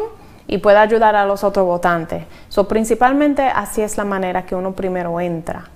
y 0.47 0.59
puedes 0.59 0.81
ayudar 0.81 1.17
a 1.17 1.25
los 1.25 1.43
otros 1.43 1.65
votantes. 1.65 2.25
So, 2.51 2.69
principalmente 2.69 3.43
así 3.43 3.81
es 3.81 3.97
la 3.97 4.05
manera 4.05 4.45
que 4.45 4.55
uno 4.55 4.73
primero 4.73 5.19
entra. 5.19 5.71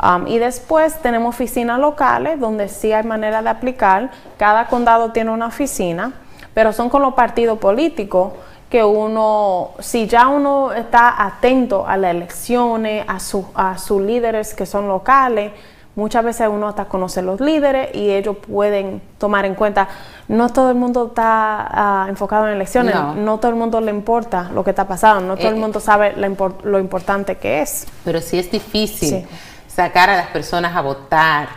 Um, 0.00 0.28
y 0.28 0.38
después 0.38 1.02
tenemos 1.02 1.34
oficinas 1.34 1.80
locales 1.80 2.38
donde 2.38 2.68
sí 2.68 2.92
hay 2.92 3.02
manera 3.02 3.42
de 3.42 3.48
aplicar. 3.48 4.12
Cada 4.38 4.68
condado 4.68 5.10
tiene 5.10 5.32
una 5.32 5.46
oficina 5.46 6.12
pero 6.54 6.72
son 6.72 6.88
con 6.88 7.02
los 7.02 7.14
partidos 7.14 7.58
políticos 7.58 8.32
que 8.70 8.82
uno, 8.82 9.72
si 9.78 10.06
ya 10.06 10.28
uno 10.28 10.72
está 10.72 11.22
atento 11.24 11.86
a 11.86 11.96
las 11.96 12.12
elecciones, 12.12 13.04
a, 13.06 13.18
a 13.54 13.78
sus 13.78 14.00
líderes 14.02 14.54
que 14.54 14.66
son 14.66 14.88
locales, 14.88 15.52
muchas 15.96 16.24
veces 16.24 16.48
uno 16.50 16.68
hasta 16.68 16.86
conoce 16.86 17.22
los 17.22 17.40
líderes 17.40 17.94
y 17.94 18.10
ellos 18.10 18.36
pueden 18.36 19.00
tomar 19.18 19.44
en 19.44 19.54
cuenta, 19.54 19.88
no 20.28 20.48
todo 20.48 20.70
el 20.70 20.76
mundo 20.76 21.08
está 21.08 21.68
ah, 21.70 22.06
enfocado 22.08 22.48
en 22.48 22.54
elecciones, 22.54 22.94
no. 22.94 23.38
todo 23.38 23.50
el 23.50 23.56
mundo 23.56 23.80
le 23.80 23.90
importa 23.90 24.50
lo 24.52 24.64
que 24.64 24.70
está 24.70 24.88
pasando, 24.88 25.20
no 25.20 25.36
todo 25.36 25.48
el 25.48 25.56
eh, 25.56 25.60
mundo 25.60 25.78
sabe 25.80 26.14
lo 26.16 26.78
importante 26.78 27.36
que 27.36 27.62
es. 27.62 27.86
Pero 28.04 28.20
sí 28.20 28.38
es 28.38 28.50
difícil 28.50 29.26
sacar 29.68 30.10
a 30.10 30.16
las 30.16 30.28
personas 30.28 30.74
a 30.76 30.80
votar. 30.80 31.48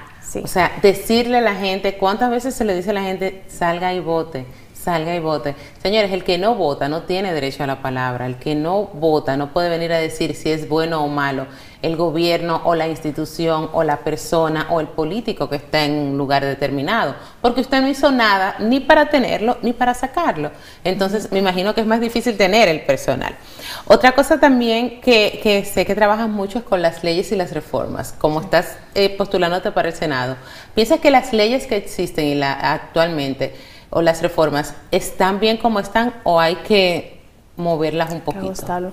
O 0.43 0.47
sea, 0.47 0.71
decirle 0.83 1.37
a 1.39 1.41
la 1.41 1.55
gente, 1.55 1.97
¿cuántas 1.97 2.29
veces 2.29 2.53
se 2.53 2.63
le 2.63 2.75
dice 2.75 2.91
a 2.91 2.93
la 2.93 3.01
gente, 3.01 3.43
salga 3.47 3.93
y 3.93 3.99
vote? 3.99 4.45
Salga 4.87 5.13
y 5.13 5.19
vote. 5.19 5.53
Señores, 5.83 6.13
el 6.13 6.23
que 6.23 6.37
no 6.37 6.55
vota 6.55 6.87
no 6.87 7.01
tiene 7.01 7.33
derecho 7.33 7.61
a 7.61 7.67
la 7.67 7.81
palabra. 7.81 8.25
El 8.25 8.37
que 8.37 8.55
no 8.55 8.83
vota 8.93 9.35
no 9.35 9.51
puede 9.51 9.67
venir 9.67 9.91
a 9.91 9.97
decir 9.97 10.33
si 10.33 10.49
es 10.49 10.69
bueno 10.69 11.03
o 11.03 11.09
malo 11.09 11.45
el 11.81 11.97
gobierno 11.97 12.61
o 12.63 12.73
la 12.73 12.87
institución 12.87 13.69
o 13.73 13.83
la 13.83 13.97
persona 13.97 14.67
o 14.69 14.79
el 14.79 14.87
político 14.87 15.49
que 15.49 15.57
está 15.57 15.83
en 15.83 15.91
un 15.91 16.17
lugar 16.17 16.45
determinado. 16.45 17.15
Porque 17.41 17.59
usted 17.59 17.81
no 17.81 17.89
hizo 17.89 18.13
nada 18.13 18.55
ni 18.59 18.79
para 18.79 19.09
tenerlo 19.09 19.57
ni 19.61 19.73
para 19.73 19.93
sacarlo. 19.93 20.51
Entonces, 20.85 21.33
me 21.33 21.39
imagino 21.39 21.75
que 21.75 21.81
es 21.81 21.87
más 21.87 21.99
difícil 21.99 22.37
tener 22.37 22.69
el 22.69 22.85
personal. 22.85 23.35
Otra 23.87 24.13
cosa 24.13 24.39
también 24.39 25.01
que, 25.01 25.69
sé 25.69 25.85
que 25.85 25.95
trabajas 25.95 26.29
mucho 26.29 26.59
es 26.59 26.63
con 26.63 26.81
las 26.81 27.03
leyes 27.03 27.29
y 27.33 27.35
las 27.35 27.51
reformas. 27.51 28.15
Como 28.17 28.39
estás 28.39 28.77
eh, 28.95 29.09
postulándote 29.09 29.71
para 29.73 29.89
el 29.89 29.95
Senado, 29.95 30.37
¿piensas 30.73 31.01
que 31.01 31.11
las 31.11 31.33
leyes 31.33 31.67
que 31.67 31.75
existen 31.75 32.25
y 32.25 32.35
la, 32.35 32.53
actualmente 32.53 33.53
o 33.89 34.01
las 34.01 34.21
reformas 34.21 34.75
están 34.91 35.39
bien 35.39 35.57
como 35.57 35.79
están 35.79 36.13
o 36.23 36.39
hay 36.39 36.55
que 36.57 37.21
moverlas 37.55 38.11
un 38.11 38.21
poquito? 38.21 38.91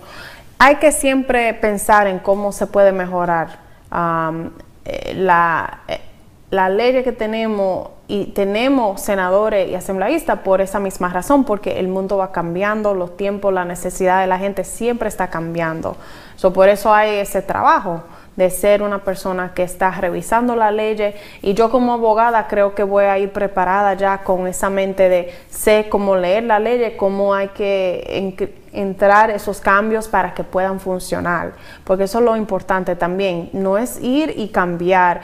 Hay 0.58 0.76
que 0.76 0.92
siempre 0.92 1.52
pensar 1.54 2.06
en 2.06 2.18
cómo 2.18 2.52
se 2.52 2.66
puede 2.66 2.92
mejorar 2.92 3.58
eh, 4.84 5.14
la, 5.14 5.80
eh, 5.88 6.00
la 6.50 6.68
ley 6.68 7.02
que 7.02 7.12
tenemos 7.12 7.90
y 8.06 8.26
tenemos 8.26 9.00
senadores 9.00 9.70
y 9.70 9.74
asambleístas 9.74 10.40
por 10.40 10.60
esa 10.60 10.78
misma 10.78 11.08
razón, 11.08 11.44
porque 11.44 11.80
el 11.80 11.88
mundo 11.88 12.18
va 12.18 12.32
cambiando, 12.32 12.94
los 12.94 13.16
tiempos, 13.16 13.52
la 13.52 13.64
necesidad 13.64 14.20
de 14.20 14.26
la 14.26 14.38
gente 14.38 14.62
siempre 14.64 15.08
está 15.08 15.28
cambiando. 15.28 15.96
So, 16.36 16.52
por 16.52 16.68
eso 16.68 16.92
hay 16.92 17.16
ese 17.16 17.40
trabajo 17.40 18.02
de 18.37 18.50
ser 18.50 18.83
una 18.83 18.99
persona 18.99 19.53
que 19.55 19.62
está 19.62 19.91
revisando 19.91 20.57
la 20.57 20.71
ley 20.71 21.14
y 21.43 21.55
yo 21.55 21.71
como 21.71 21.93
abogada 21.93 22.47
creo 22.49 22.75
que 22.75 22.83
voy 22.83 23.05
a 23.05 23.19
ir 23.19 23.31
preparada 23.31 23.95
ya 23.95 24.19
con 24.19 24.47
esa 24.47 24.71
mente 24.71 25.09
de 25.09 25.33
sé 25.49 25.87
cómo 25.88 26.17
leer 26.17 26.45
la 26.45 26.59
ley, 26.59 26.95
cómo 26.97 27.35
hay 27.35 27.49
que 27.49 28.53
entrar 28.73 29.31
esos 29.31 29.61
cambios 29.61 30.09
para 30.09 30.35
que 30.35 30.45
puedan 30.45 30.81
funcionar, 30.81 31.53
porque 31.85 32.05
eso 32.05 32.19
es 32.19 32.25
lo 32.25 32.37
importante 32.37 32.97
también, 32.97 33.50
no 33.53 33.79
es 33.79 34.03
ir 34.03 34.35
y 34.37 34.49
cambiar 34.49 35.21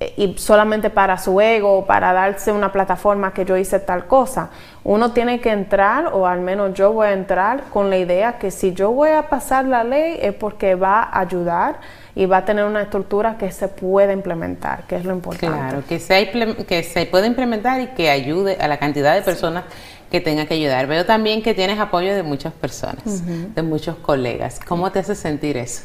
eh, 0.00 0.14
y 0.16 0.38
solamente 0.38 0.88
para 0.88 1.18
su 1.18 1.40
ego, 1.40 1.84
para 1.84 2.12
darse 2.14 2.50
una 2.50 2.72
plataforma 2.72 3.32
que 3.32 3.44
yo 3.44 3.56
hice 3.56 3.78
tal 3.78 4.06
cosa. 4.06 4.48
Uno 4.82 5.12
tiene 5.12 5.40
que 5.40 5.50
entrar, 5.50 6.06
o 6.14 6.26
al 6.26 6.40
menos 6.40 6.72
yo 6.72 6.92
voy 6.92 7.08
a 7.08 7.12
entrar 7.12 7.64
con 7.70 7.90
la 7.90 7.98
idea 7.98 8.38
que 8.38 8.50
si 8.50 8.72
yo 8.72 8.90
voy 8.92 9.10
a 9.10 9.28
pasar 9.28 9.66
la 9.66 9.84
ley 9.84 10.18
es 10.22 10.32
porque 10.32 10.74
va 10.74 11.02
a 11.02 11.20
ayudar 11.20 11.80
y 12.20 12.26
va 12.26 12.36
a 12.36 12.44
tener 12.44 12.66
una 12.66 12.82
estructura 12.82 13.38
que 13.38 13.50
se 13.50 13.66
puede 13.66 14.12
implementar, 14.12 14.82
que 14.86 14.96
es 14.96 15.06
lo 15.06 15.14
importante. 15.14 15.56
Claro, 15.56 15.82
que 15.88 15.98
se, 15.98 16.30
que 16.68 16.82
se 16.82 17.06
puede 17.06 17.26
implementar 17.26 17.80
y 17.80 17.86
que 17.86 18.10
ayude 18.10 18.58
a 18.60 18.68
la 18.68 18.78
cantidad 18.78 19.14
de 19.14 19.22
personas 19.22 19.64
que 20.10 20.20
tenga 20.20 20.44
que 20.44 20.52
ayudar. 20.52 20.86
Veo 20.86 21.06
también 21.06 21.42
que 21.42 21.54
tienes 21.54 21.78
apoyo 21.78 22.14
de 22.14 22.22
muchas 22.22 22.52
personas, 22.52 23.24
de 23.54 23.62
muchos 23.62 23.96
colegas. 23.96 24.60
¿Cómo 24.68 24.92
te 24.92 24.98
hace 24.98 25.14
sentir 25.14 25.56
eso? 25.56 25.84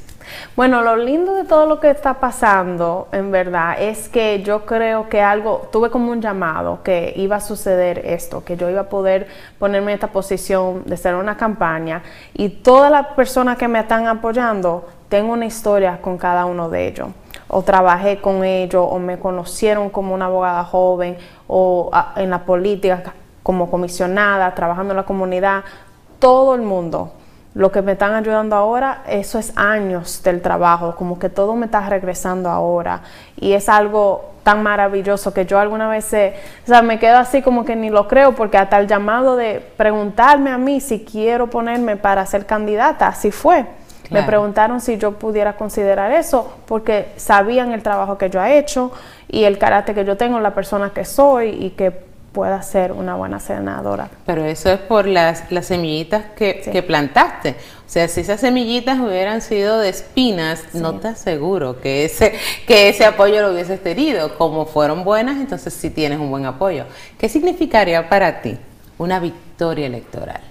Bueno, 0.55 0.81
lo 0.81 0.97
lindo 0.97 1.35
de 1.35 1.45
todo 1.45 1.67
lo 1.67 1.79
que 1.79 1.89
está 1.89 2.15
pasando, 2.15 3.07
en 3.11 3.31
verdad, 3.31 3.79
es 3.79 4.09
que 4.09 4.41
yo 4.43 4.65
creo 4.65 5.07
que 5.07 5.21
algo, 5.21 5.69
tuve 5.71 5.89
como 5.89 6.11
un 6.11 6.21
llamado 6.21 6.81
que 6.83 7.13
iba 7.15 7.37
a 7.37 7.41
suceder 7.41 7.99
esto, 8.05 8.43
que 8.43 8.57
yo 8.57 8.69
iba 8.69 8.81
a 8.81 8.89
poder 8.89 9.27
ponerme 9.59 9.91
en 9.91 9.95
esta 9.95 10.07
posición 10.07 10.83
de 10.85 10.95
hacer 10.95 11.15
una 11.15 11.37
campaña 11.37 12.03
y 12.33 12.49
todas 12.49 12.91
las 12.91 13.07
personas 13.07 13.57
que 13.57 13.67
me 13.67 13.79
están 13.79 14.07
apoyando, 14.07 14.87
tengo 15.15 15.31
una 15.31 15.45
historia 15.45 16.01
con 16.01 16.17
cada 16.17 16.45
uno 16.45 16.67
de 16.67 16.87
ellos. 16.87 17.07
O 17.47 17.61
trabajé 17.61 18.19
con 18.19 18.43
ellos, 18.43 18.85
o 18.85 18.99
me 18.99 19.17
conocieron 19.17 19.89
como 19.89 20.13
una 20.13 20.25
abogada 20.25 20.65
joven, 20.65 21.17
o 21.47 21.89
en 22.17 22.29
la 22.29 22.39
política 22.39 23.13
como 23.41 23.71
comisionada, 23.71 24.53
trabajando 24.53 24.91
en 24.91 24.97
la 24.97 25.03
comunidad, 25.03 25.63
todo 26.19 26.53
el 26.53 26.63
mundo. 26.63 27.13
Lo 27.53 27.71
que 27.71 27.81
me 27.81 27.93
están 27.93 28.13
ayudando 28.13 28.57
ahora, 28.57 29.03
eso 29.07 29.39
es 29.39 29.53
años 29.55 30.21
del 30.21 30.41
trabajo, 30.41 30.97
como 30.97 31.17
que 31.17 31.29
todo 31.29 31.55
me 31.55 31.67
está 31.67 31.87
regresando 31.87 32.49
ahora. 32.49 32.99
Y 33.37 33.53
es 33.53 33.69
algo 33.69 34.31
tan 34.43 34.63
maravilloso 34.63 35.33
que 35.33 35.45
yo 35.45 35.59
alguna 35.59 35.87
vez, 35.87 36.07
o 36.13 36.67
sea, 36.67 36.81
me 36.81 36.99
quedo 36.99 37.19
así 37.19 37.41
como 37.41 37.63
que 37.63 37.77
ni 37.77 37.89
lo 37.89 38.09
creo, 38.09 38.35
porque 38.35 38.57
hasta 38.57 38.79
el 38.79 38.87
llamado 38.87 39.37
de 39.37 39.65
preguntarme 39.77 40.49
a 40.49 40.57
mí 40.57 40.81
si 40.81 41.05
quiero 41.05 41.49
ponerme 41.49 41.95
para 41.95 42.25
ser 42.25 42.45
candidata, 42.45 43.07
así 43.07 43.31
fue. 43.31 43.65
Me 44.09 44.23
preguntaron 44.23 44.81
si 44.81 44.97
yo 44.97 45.13
pudiera 45.13 45.57
considerar 45.57 46.11
eso, 46.11 46.53
porque 46.67 47.07
sabían 47.17 47.71
el 47.71 47.81
trabajo 47.81 48.17
que 48.17 48.29
yo 48.29 48.43
he 48.43 48.57
hecho 48.57 48.91
y 49.27 49.43
el 49.43 49.57
carácter 49.57 49.95
que 49.95 50.05
yo 50.05 50.17
tengo, 50.17 50.39
la 50.39 50.53
persona 50.53 50.91
que 50.93 51.05
soy 51.05 51.49
y 51.49 51.69
que 51.71 51.91
pueda 52.35 52.61
ser 52.61 52.91
una 52.91 53.15
buena 53.15 53.39
senadora. 53.39 54.09
Pero 54.25 54.43
eso 54.43 54.69
es 54.69 54.79
por 54.79 55.07
las, 55.07 55.49
las 55.53 55.67
semillitas 55.67 56.25
que, 56.35 56.83
plantaste. 56.85 57.51
O 57.51 57.89
sea, 57.89 58.09
si 58.09 58.21
esas 58.21 58.41
semillitas 58.41 58.99
hubieran 58.99 59.41
sido 59.41 59.79
de 59.79 59.87
espinas, 59.87 60.73
no 60.73 60.99
te 60.99 61.07
aseguro 61.07 61.79
que 61.79 62.03
ese, 62.03 62.33
que 62.67 62.89
ese 62.89 63.05
apoyo 63.05 63.41
lo 63.41 63.53
hubieses 63.53 63.81
tenido. 63.81 64.37
Como 64.37 64.65
fueron 64.65 65.05
buenas, 65.05 65.37
entonces 65.37 65.73
sí 65.73 65.89
tienes 65.89 66.19
un 66.19 66.29
buen 66.29 66.45
apoyo. 66.45 66.83
¿Qué 67.17 67.29
significaría 67.29 68.09
para 68.09 68.41
ti 68.41 68.57
una 68.97 69.21
victoria 69.21 69.85
electoral? 69.85 70.41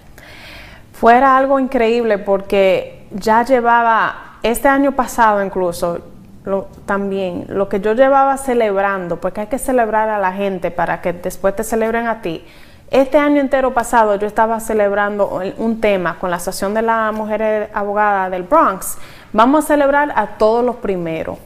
Fuera 0.95 1.37
algo 1.37 1.61
increíble 1.61 2.17
porque 2.17 2.94
ya 3.11 3.45
llevaba, 3.45 4.39
este 4.43 4.69
año 4.69 4.93
pasado 4.93 5.45
incluso, 5.45 6.01
lo, 6.45 6.69
también 6.87 7.47
lo 7.49 7.69
que 7.69 7.81
yo 7.81 7.95
llevaba 7.95 8.37
celebrando, 8.37 9.21
porque 9.21 9.43
hay 9.43 9.47
que 9.47 9.59
celebrar 9.59 10.09
a 10.09 10.19
la 10.19 10.33
gente 10.33 10.71
para 10.71 11.01
que 11.01 11.13
después 11.13 11.57
te 11.57 11.65
celebren 11.65 12.07
a 12.07 12.21
ti. 12.21 12.45
Este 12.91 13.19
año 13.19 13.41
entero 13.41 13.73
pasado 13.75 14.15
yo 14.17 14.27
estaba 14.27 14.61
celebrando 14.61 15.41
un 15.57 15.81
tema 15.81 16.19
con 16.19 16.31
la 16.31 16.37
Asociación 16.37 16.75
de 16.75 16.83
las 16.83 17.13
Mujeres 17.13 17.69
Abogadas 17.75 18.31
del 18.31 18.45
Bronx. 18.45 18.99
Vamos 19.33 19.65
a 19.65 19.67
celebrar 19.67 20.13
a 20.15 20.39
todos 20.39 20.65
los 20.65 20.77
primeros. 20.77 21.39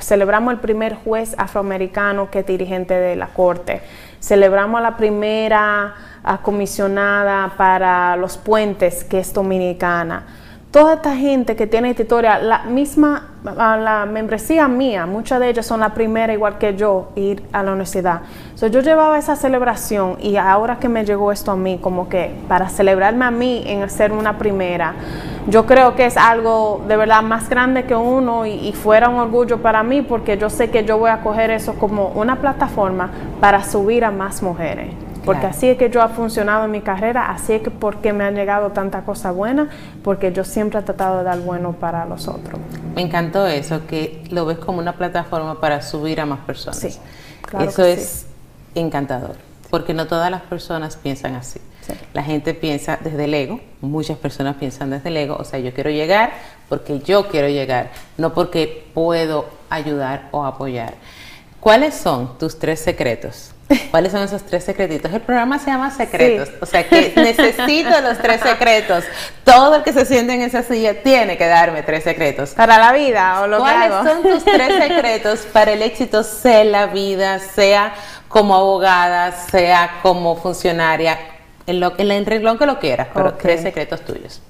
celebramos 0.00 0.52
el 0.52 0.60
primer 0.60 0.96
juez 0.96 1.34
afroamericano 1.38 2.30
que 2.30 2.40
es 2.40 2.46
dirigente 2.46 2.92
de 2.92 3.16
la 3.16 3.28
corte. 3.28 3.80
Celebramos 4.20 4.78
a 4.78 4.82
la 4.82 4.96
primera 4.96 5.94
comisionada 6.42 7.52
para 7.56 8.16
los 8.16 8.36
puentes 8.36 9.04
que 9.04 9.20
es 9.20 9.32
dominicana 9.32 10.24
toda 10.74 10.94
esta 10.94 11.14
gente 11.14 11.54
que 11.54 11.68
tiene 11.68 11.90
esta 11.90 12.02
historia, 12.02 12.36
la 12.40 12.64
misma, 12.64 13.28
la 13.44 14.08
membresía 14.10 14.66
mía, 14.66 15.06
muchas 15.06 15.38
de 15.38 15.50
ellas 15.50 15.64
son 15.64 15.78
la 15.78 15.94
primera, 15.94 16.32
igual 16.32 16.58
que 16.58 16.74
yo, 16.74 17.12
ir 17.14 17.44
a 17.52 17.62
la 17.62 17.70
universidad. 17.70 18.22
So, 18.56 18.66
yo 18.66 18.80
llevaba 18.80 19.16
esa 19.16 19.36
celebración 19.36 20.16
y 20.20 20.34
ahora 20.34 20.80
que 20.80 20.88
me 20.88 21.04
llegó 21.04 21.30
esto 21.30 21.52
a 21.52 21.56
mí, 21.56 21.78
como 21.80 22.08
que 22.08 22.34
para 22.48 22.68
celebrarme 22.68 23.24
a 23.24 23.30
mí 23.30 23.62
en 23.64 23.88
ser 23.88 24.10
una 24.10 24.36
primera, 24.36 24.94
yo 25.46 25.64
creo 25.64 25.94
que 25.94 26.06
es 26.06 26.16
algo 26.16 26.82
de 26.88 26.96
verdad 26.96 27.22
más 27.22 27.48
grande 27.48 27.84
que 27.84 27.94
uno 27.94 28.44
y, 28.44 28.54
y 28.54 28.72
fuera 28.72 29.08
un 29.08 29.20
orgullo 29.20 29.62
para 29.62 29.84
mí 29.84 30.02
porque 30.02 30.38
yo 30.38 30.50
sé 30.50 30.70
que 30.70 30.84
yo 30.84 30.98
voy 30.98 31.10
a 31.10 31.20
coger 31.20 31.52
eso 31.52 31.74
como 31.74 32.08
una 32.16 32.40
plataforma 32.40 33.12
para 33.40 33.62
subir 33.62 34.04
a 34.04 34.10
más 34.10 34.42
mujeres. 34.42 34.88
Porque 35.24 35.46
así 35.46 35.68
es 35.68 35.78
que 35.78 35.90
yo 35.90 36.02
ha 36.02 36.08
funcionado 36.08 36.64
en 36.66 36.70
mi 36.70 36.80
carrera, 36.80 37.30
así 37.30 37.54
es 37.54 37.62
que 37.62 37.70
porque 37.70 38.12
me 38.12 38.24
han 38.24 38.34
llegado 38.34 38.70
tanta 38.70 39.02
cosa 39.02 39.30
buena, 39.30 39.70
porque 40.02 40.32
yo 40.32 40.44
siempre 40.44 40.80
he 40.80 40.82
tratado 40.82 41.18
de 41.18 41.24
dar 41.24 41.40
bueno 41.40 41.72
para 41.72 42.04
los 42.04 42.28
otros. 42.28 42.60
Me 42.94 43.02
encantó 43.02 43.46
eso, 43.46 43.86
que 43.86 44.24
lo 44.30 44.46
ves 44.46 44.58
como 44.58 44.78
una 44.78 44.92
plataforma 44.94 45.60
para 45.60 45.82
subir 45.82 46.20
a 46.20 46.26
más 46.26 46.40
personas. 46.40 46.78
Sí, 46.78 46.98
claro 47.42 47.68
Eso 47.68 47.84
es 47.84 48.26
encantador, 48.74 49.36
porque 49.70 49.94
no 49.94 50.06
todas 50.06 50.30
las 50.30 50.42
personas 50.42 50.96
piensan 50.96 51.34
así. 51.34 51.60
La 52.14 52.22
gente 52.22 52.54
piensa 52.54 52.98
desde 53.02 53.24
el 53.24 53.34
ego, 53.34 53.60
muchas 53.82 54.16
personas 54.16 54.56
piensan 54.56 54.90
desde 54.90 55.10
el 55.10 55.16
ego, 55.18 55.36
o 55.38 55.44
sea, 55.44 55.58
yo 55.58 55.74
quiero 55.74 55.90
llegar 55.90 56.32
porque 56.68 56.98
yo 57.00 57.28
quiero 57.28 57.48
llegar, 57.48 57.90
no 58.16 58.32
porque 58.32 58.86
puedo 58.94 59.46
ayudar 59.68 60.28
o 60.30 60.44
apoyar. 60.44 60.94
¿Cuáles 61.60 61.94
son 61.94 62.38
tus 62.38 62.58
tres 62.58 62.80
secretos 62.80 63.53
¿Cuáles 63.90 64.12
son 64.12 64.22
esos 64.22 64.42
tres 64.42 64.62
secretitos? 64.64 65.12
El 65.12 65.20
programa 65.22 65.58
se 65.58 65.70
llama 65.70 65.90
Secretos, 65.90 66.50
o 66.60 66.66
sea 66.66 66.86
que 66.86 67.12
necesito 67.16 68.00
los 68.02 68.18
tres 68.18 68.40
secretos. 68.40 69.04
Todo 69.42 69.76
el 69.76 69.82
que 69.82 69.92
se 69.92 70.04
siente 70.04 70.34
en 70.34 70.42
esa 70.42 70.62
silla 70.62 71.02
tiene 71.02 71.38
que 71.38 71.46
darme 71.46 71.82
tres 71.82 72.04
secretos. 72.04 72.50
Para 72.50 72.78
la 72.78 72.92
vida 72.92 73.40
o 73.40 73.46
lo 73.46 73.58
¿Cuáles 73.58 73.88
que 73.88 73.94
hago? 73.94 74.08
son 74.08 74.22
tus 74.22 74.44
tres 74.44 74.74
secretos 74.78 75.40
para 75.52 75.72
el 75.72 75.82
éxito, 75.82 76.22
sea 76.22 76.64
la 76.64 76.86
vida, 76.86 77.38
sea 77.38 77.94
como 78.28 78.54
abogada, 78.54 79.32
sea 79.32 80.00
como 80.02 80.36
funcionaria, 80.36 81.18
en, 81.66 81.80
lo, 81.80 81.94
en 81.96 82.10
el 82.10 82.26
renglón 82.26 82.58
que 82.58 82.66
lo 82.66 82.78
quieras, 82.78 83.08
pero 83.14 83.34
tres 83.34 83.62
secretos 83.62 84.02
tuyos. 84.02 84.42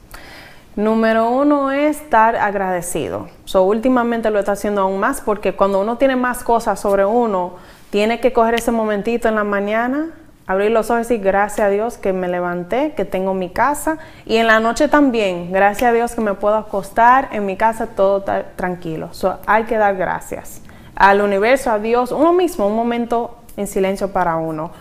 Número 0.76 1.30
uno 1.30 1.70
es 1.70 2.00
estar 2.00 2.34
agradecido. 2.34 3.28
So, 3.44 3.62
últimamente 3.62 4.30
lo 4.30 4.40
está 4.40 4.52
haciendo 4.52 4.80
aún 4.80 4.98
más 4.98 5.20
porque 5.20 5.54
cuando 5.54 5.80
uno 5.80 5.98
tiene 5.98 6.16
más 6.16 6.42
cosas 6.42 6.80
sobre 6.80 7.04
uno, 7.04 7.54
tiene 7.94 8.18
que 8.18 8.32
coger 8.32 8.54
ese 8.54 8.72
momentito 8.72 9.28
en 9.28 9.36
la 9.36 9.44
mañana, 9.44 10.10
abrir 10.48 10.72
los 10.72 10.90
ojos 10.90 11.02
y 11.02 11.14
decir 11.14 11.20
gracias 11.20 11.68
a 11.68 11.70
Dios 11.70 11.96
que 11.96 12.12
me 12.12 12.26
levanté, 12.26 12.92
que 12.96 13.04
tengo 13.04 13.34
mi 13.34 13.50
casa 13.50 13.98
y 14.26 14.38
en 14.38 14.48
la 14.48 14.58
noche 14.58 14.88
también, 14.88 15.52
gracias 15.52 15.90
a 15.90 15.92
Dios 15.92 16.12
que 16.12 16.20
me 16.20 16.34
puedo 16.34 16.56
acostar 16.56 17.28
en 17.30 17.46
mi 17.46 17.56
casa 17.56 17.86
todo 17.86 18.24
tranquilo. 18.56 19.10
hay 19.46 19.62
que 19.62 19.76
dar 19.76 19.94
gracias 19.94 20.60
al 20.96 21.20
universo, 21.20 21.70
a 21.70 21.78
Dios, 21.78 22.10
uno 22.10 22.32
mismo, 22.32 22.66
un 22.66 22.74
momento 22.74 23.36
en 23.56 23.68
silencio 23.68 24.12
para 24.12 24.38
uno. 24.38 24.72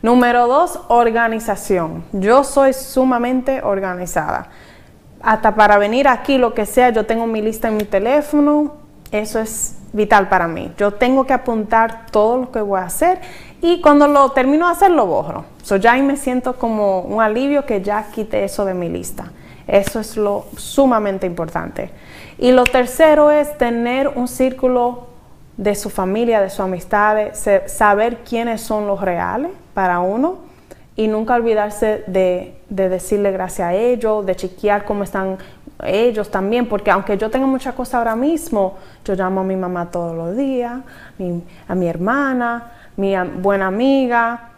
Número 0.00 0.46
dos, 0.46 0.80
organización. 0.88 2.04
Yo 2.12 2.42
soy 2.42 2.72
sumamente 2.72 3.60
organizada. 3.62 4.48
Hasta 5.20 5.54
para 5.56 5.76
venir 5.76 6.08
aquí, 6.08 6.38
lo 6.38 6.54
que 6.54 6.64
sea, 6.64 6.88
yo 6.88 7.04
tengo 7.04 7.26
mi 7.26 7.42
lista 7.42 7.68
en 7.68 7.76
mi 7.76 7.84
teléfono. 7.84 8.76
Eso 9.10 9.40
es 9.40 9.76
vital 9.92 10.28
para 10.28 10.48
mí. 10.48 10.72
Yo 10.76 10.92
tengo 10.92 11.26
que 11.26 11.32
apuntar 11.32 12.06
todo 12.10 12.38
lo 12.38 12.52
que 12.52 12.60
voy 12.60 12.80
a 12.80 12.84
hacer 12.84 13.20
y 13.60 13.80
cuando 13.80 14.08
lo 14.08 14.30
termino 14.30 14.66
de 14.66 14.72
hacer 14.72 14.90
lo 14.90 15.06
borro. 15.06 15.44
So 15.62 15.76
ya 15.76 15.92
ahí 15.92 16.02
me 16.02 16.16
siento 16.16 16.54
como 16.54 17.00
un 17.00 17.20
alivio 17.20 17.64
que 17.64 17.82
ya 17.82 18.06
quite 18.10 18.44
eso 18.44 18.64
de 18.64 18.74
mi 18.74 18.88
lista. 18.88 19.30
Eso 19.66 20.00
es 20.00 20.16
lo 20.16 20.46
sumamente 20.56 21.26
importante. 21.26 21.90
Y 22.38 22.52
lo 22.52 22.64
tercero 22.64 23.30
es 23.30 23.56
tener 23.58 24.08
un 24.08 24.26
círculo 24.26 25.06
de 25.56 25.74
su 25.74 25.90
familia, 25.90 26.40
de 26.40 26.50
sus 26.50 26.60
amistades, 26.60 27.48
saber 27.66 28.18
quiénes 28.28 28.60
son 28.62 28.86
los 28.86 29.00
reales 29.00 29.52
para 29.74 30.00
uno 30.00 30.38
y 30.96 31.08
nunca 31.08 31.34
olvidarse 31.34 32.04
de, 32.06 32.56
de 32.68 32.88
decirle 32.88 33.30
gracias 33.32 33.68
a 33.68 33.74
ellos, 33.74 34.26
de 34.26 34.34
chequear 34.34 34.84
cómo 34.84 35.04
están 35.04 35.38
ellos 35.84 36.30
también, 36.30 36.66
porque 36.66 36.90
aunque 36.90 37.18
yo 37.18 37.30
tenga 37.30 37.46
muchas 37.46 37.74
cosas 37.74 37.94
ahora 37.94 38.16
mismo, 38.16 38.76
yo 39.04 39.14
llamo 39.14 39.40
a 39.40 39.44
mi 39.44 39.56
mamá 39.56 39.90
todos 39.90 40.16
los 40.16 40.36
días, 40.36 40.80
a 41.68 41.74
mi 41.74 41.88
hermana, 41.88 42.72
mi 42.96 43.14
buena 43.40 43.66
amiga, 43.66 44.52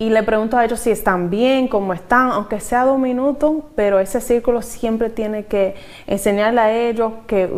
y 0.00 0.08
le 0.08 0.22
pregunto 0.22 0.56
a 0.56 0.64
ellos 0.64 0.80
si 0.80 0.90
están 0.90 1.28
bien, 1.28 1.68
cómo 1.68 1.92
están, 1.92 2.30
aunque 2.30 2.58
sea 2.58 2.86
dos 2.86 2.98
minutos, 2.98 3.56
pero 3.74 4.00
ese 4.00 4.22
círculo 4.22 4.62
siempre 4.62 5.10
tiene 5.10 5.44
que 5.44 5.74
enseñarle 6.06 6.60
a 6.60 6.72
ellos 6.72 7.12
que 7.26 7.50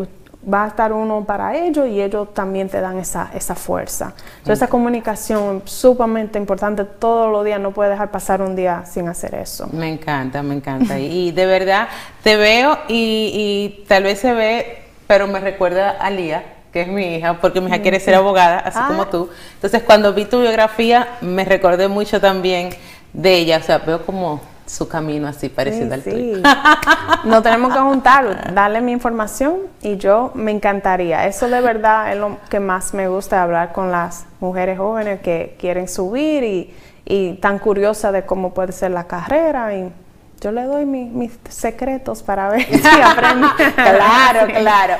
va 0.50 0.64
a 0.64 0.68
estar 0.68 0.92
uno 0.92 1.24
para 1.24 1.56
ellos 1.56 1.86
y 1.86 2.02
ellos 2.02 2.34
también 2.34 2.68
te 2.68 2.80
dan 2.80 2.98
esa, 2.98 3.30
esa 3.34 3.54
fuerza. 3.54 4.14
Entonces, 4.38 4.58
esa 4.58 4.68
comunicación 4.68 5.62
es 5.64 5.72
sumamente 5.72 6.38
importante 6.38 6.84
todos 6.84 7.30
los 7.30 7.44
días, 7.44 7.60
no 7.60 7.70
puedes 7.70 7.92
dejar 7.92 8.10
pasar 8.10 8.42
un 8.42 8.56
día 8.56 8.84
sin 8.84 9.08
hacer 9.08 9.34
eso. 9.34 9.68
Me 9.72 9.88
encanta, 9.88 10.42
me 10.42 10.54
encanta. 10.54 10.98
y, 10.98 11.30
de 11.30 11.46
verdad 11.46 11.88
te 12.22 12.36
veo 12.36 12.78
y, 12.88 13.30
y, 13.78 13.84
tal 13.86 14.04
vez 14.04 14.18
se 14.18 14.32
ve, 14.32 14.82
pero 15.06 15.26
me 15.26 15.40
recuerda 15.40 15.90
a 15.90 16.10
Lía, 16.10 16.44
que 16.72 16.82
es 16.82 16.88
mi 16.88 17.16
hija, 17.16 17.38
porque 17.40 17.60
mi 17.60 17.68
hija 17.68 17.80
quiere 17.80 18.00
ser 18.00 18.14
abogada, 18.14 18.58
así 18.58 18.78
ah. 18.80 18.86
como 18.88 19.06
tú. 19.06 19.30
Entonces, 19.54 19.82
cuando 19.82 20.12
vi 20.12 20.24
tu 20.24 20.40
biografía, 20.40 21.08
me 21.20 21.44
recordé 21.44 21.88
mucho 21.88 22.20
también 22.20 22.70
de 23.12 23.34
ella, 23.34 23.58
o 23.58 23.62
sea, 23.62 23.78
veo 23.78 24.04
como 24.04 24.40
su 24.72 24.88
camino 24.88 25.28
así 25.28 25.48
parecido 25.50 25.92
al 25.92 26.02
tuyo. 26.02 26.38
Nos 27.24 27.42
tenemos 27.42 27.74
que 27.74 27.80
juntar, 27.80 28.54
darle 28.54 28.80
mi 28.80 28.92
información 28.92 29.56
y 29.82 29.98
yo 29.98 30.32
me 30.34 30.50
encantaría. 30.50 31.26
Eso 31.26 31.48
de 31.48 31.60
verdad 31.60 32.12
es 32.12 32.18
lo 32.18 32.38
que 32.48 32.58
más 32.58 32.94
me 32.94 33.06
gusta 33.06 33.42
hablar 33.42 33.72
con 33.72 33.92
las 33.92 34.24
mujeres 34.40 34.78
jóvenes 34.78 35.20
que 35.20 35.56
quieren 35.60 35.88
subir 35.88 36.42
y, 36.42 36.74
y 37.04 37.34
tan 37.34 37.58
curiosas 37.58 38.14
de 38.14 38.24
cómo 38.24 38.54
puede 38.54 38.72
ser 38.72 38.92
la 38.92 39.04
carrera 39.04 39.74
y 39.76 39.92
yo 40.40 40.50
le 40.50 40.62
doy 40.64 40.86
mis 40.86 41.32
secretos 41.50 42.22
para 42.22 42.48
ver 42.48 42.62
si 42.66 43.00
aprende. 43.02 43.46
claro, 43.74 44.52
claro. 44.52 44.94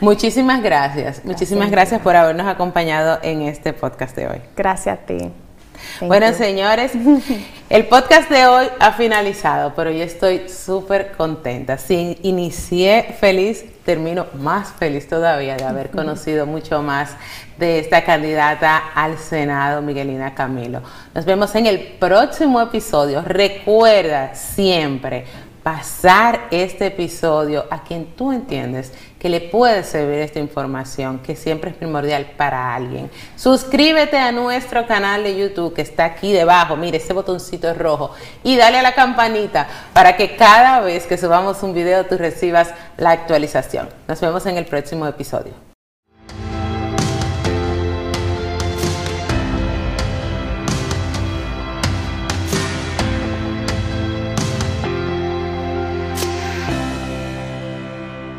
Muchísimas 0.00 0.62
gracias. 0.62 1.24
Muchísimas 1.24 1.70
gracias 1.70 2.00
por 2.02 2.14
habernos 2.14 2.46
acompañado 2.46 3.18
en 3.22 3.42
este 3.42 3.72
podcast 3.72 4.14
de 4.14 4.28
hoy. 4.28 4.40
Gracias 4.54 4.98
a 4.98 5.00
ti 5.00 5.32
bueno, 6.00 6.32
señores, 6.32 6.92
el 7.70 7.86
podcast 7.86 8.30
de 8.30 8.46
hoy 8.46 8.66
ha 8.78 8.92
finalizado, 8.92 9.72
pero 9.74 9.90
yo 9.90 10.04
estoy 10.04 10.48
súper 10.48 11.12
contenta. 11.12 11.78
Si 11.78 12.18
inicié 12.22 13.16
feliz, 13.18 13.64
termino 13.84 14.26
más 14.34 14.72
feliz 14.72 15.08
todavía 15.08 15.56
de 15.56 15.64
haber 15.64 15.90
conocido 15.90 16.46
mucho 16.46 16.82
más 16.82 17.16
de 17.58 17.78
esta 17.78 18.04
candidata 18.04 18.76
al 18.94 19.18
Senado, 19.18 19.82
Miguelina 19.82 20.34
Camilo. 20.34 20.82
Nos 21.14 21.24
vemos 21.24 21.54
en 21.54 21.66
el 21.66 21.80
próximo 21.98 22.60
episodio. 22.60 23.22
Recuerda 23.22 24.34
siempre 24.34 25.24
pasar 25.62 26.48
este 26.50 26.86
episodio 26.86 27.66
a 27.70 27.82
quien 27.82 28.06
tú 28.16 28.32
entiendes 28.32 28.92
que 29.18 29.28
le 29.28 29.40
puede 29.40 29.82
servir 29.82 30.20
esta 30.20 30.38
información, 30.38 31.18
que 31.18 31.36
siempre 31.36 31.70
es 31.70 31.76
primordial 31.76 32.32
para 32.36 32.74
alguien. 32.74 33.10
Suscríbete 33.36 34.16
a 34.18 34.32
nuestro 34.32 34.86
canal 34.86 35.22
de 35.22 35.36
YouTube 35.36 35.74
que 35.74 35.82
está 35.82 36.04
aquí 36.04 36.32
debajo, 36.32 36.76
mire, 36.76 36.98
ese 36.98 37.12
botoncito 37.12 37.72
rojo, 37.74 38.12
y 38.42 38.56
dale 38.56 38.78
a 38.78 38.82
la 38.82 38.94
campanita 38.94 39.68
para 39.92 40.16
que 40.16 40.36
cada 40.36 40.80
vez 40.80 41.06
que 41.06 41.18
subamos 41.18 41.62
un 41.62 41.74
video 41.74 42.06
tú 42.06 42.16
recibas 42.16 42.72
la 42.96 43.10
actualización. 43.10 43.88
Nos 44.06 44.20
vemos 44.20 44.46
en 44.46 44.56
el 44.56 44.64
próximo 44.64 45.06
episodio. 45.06 45.67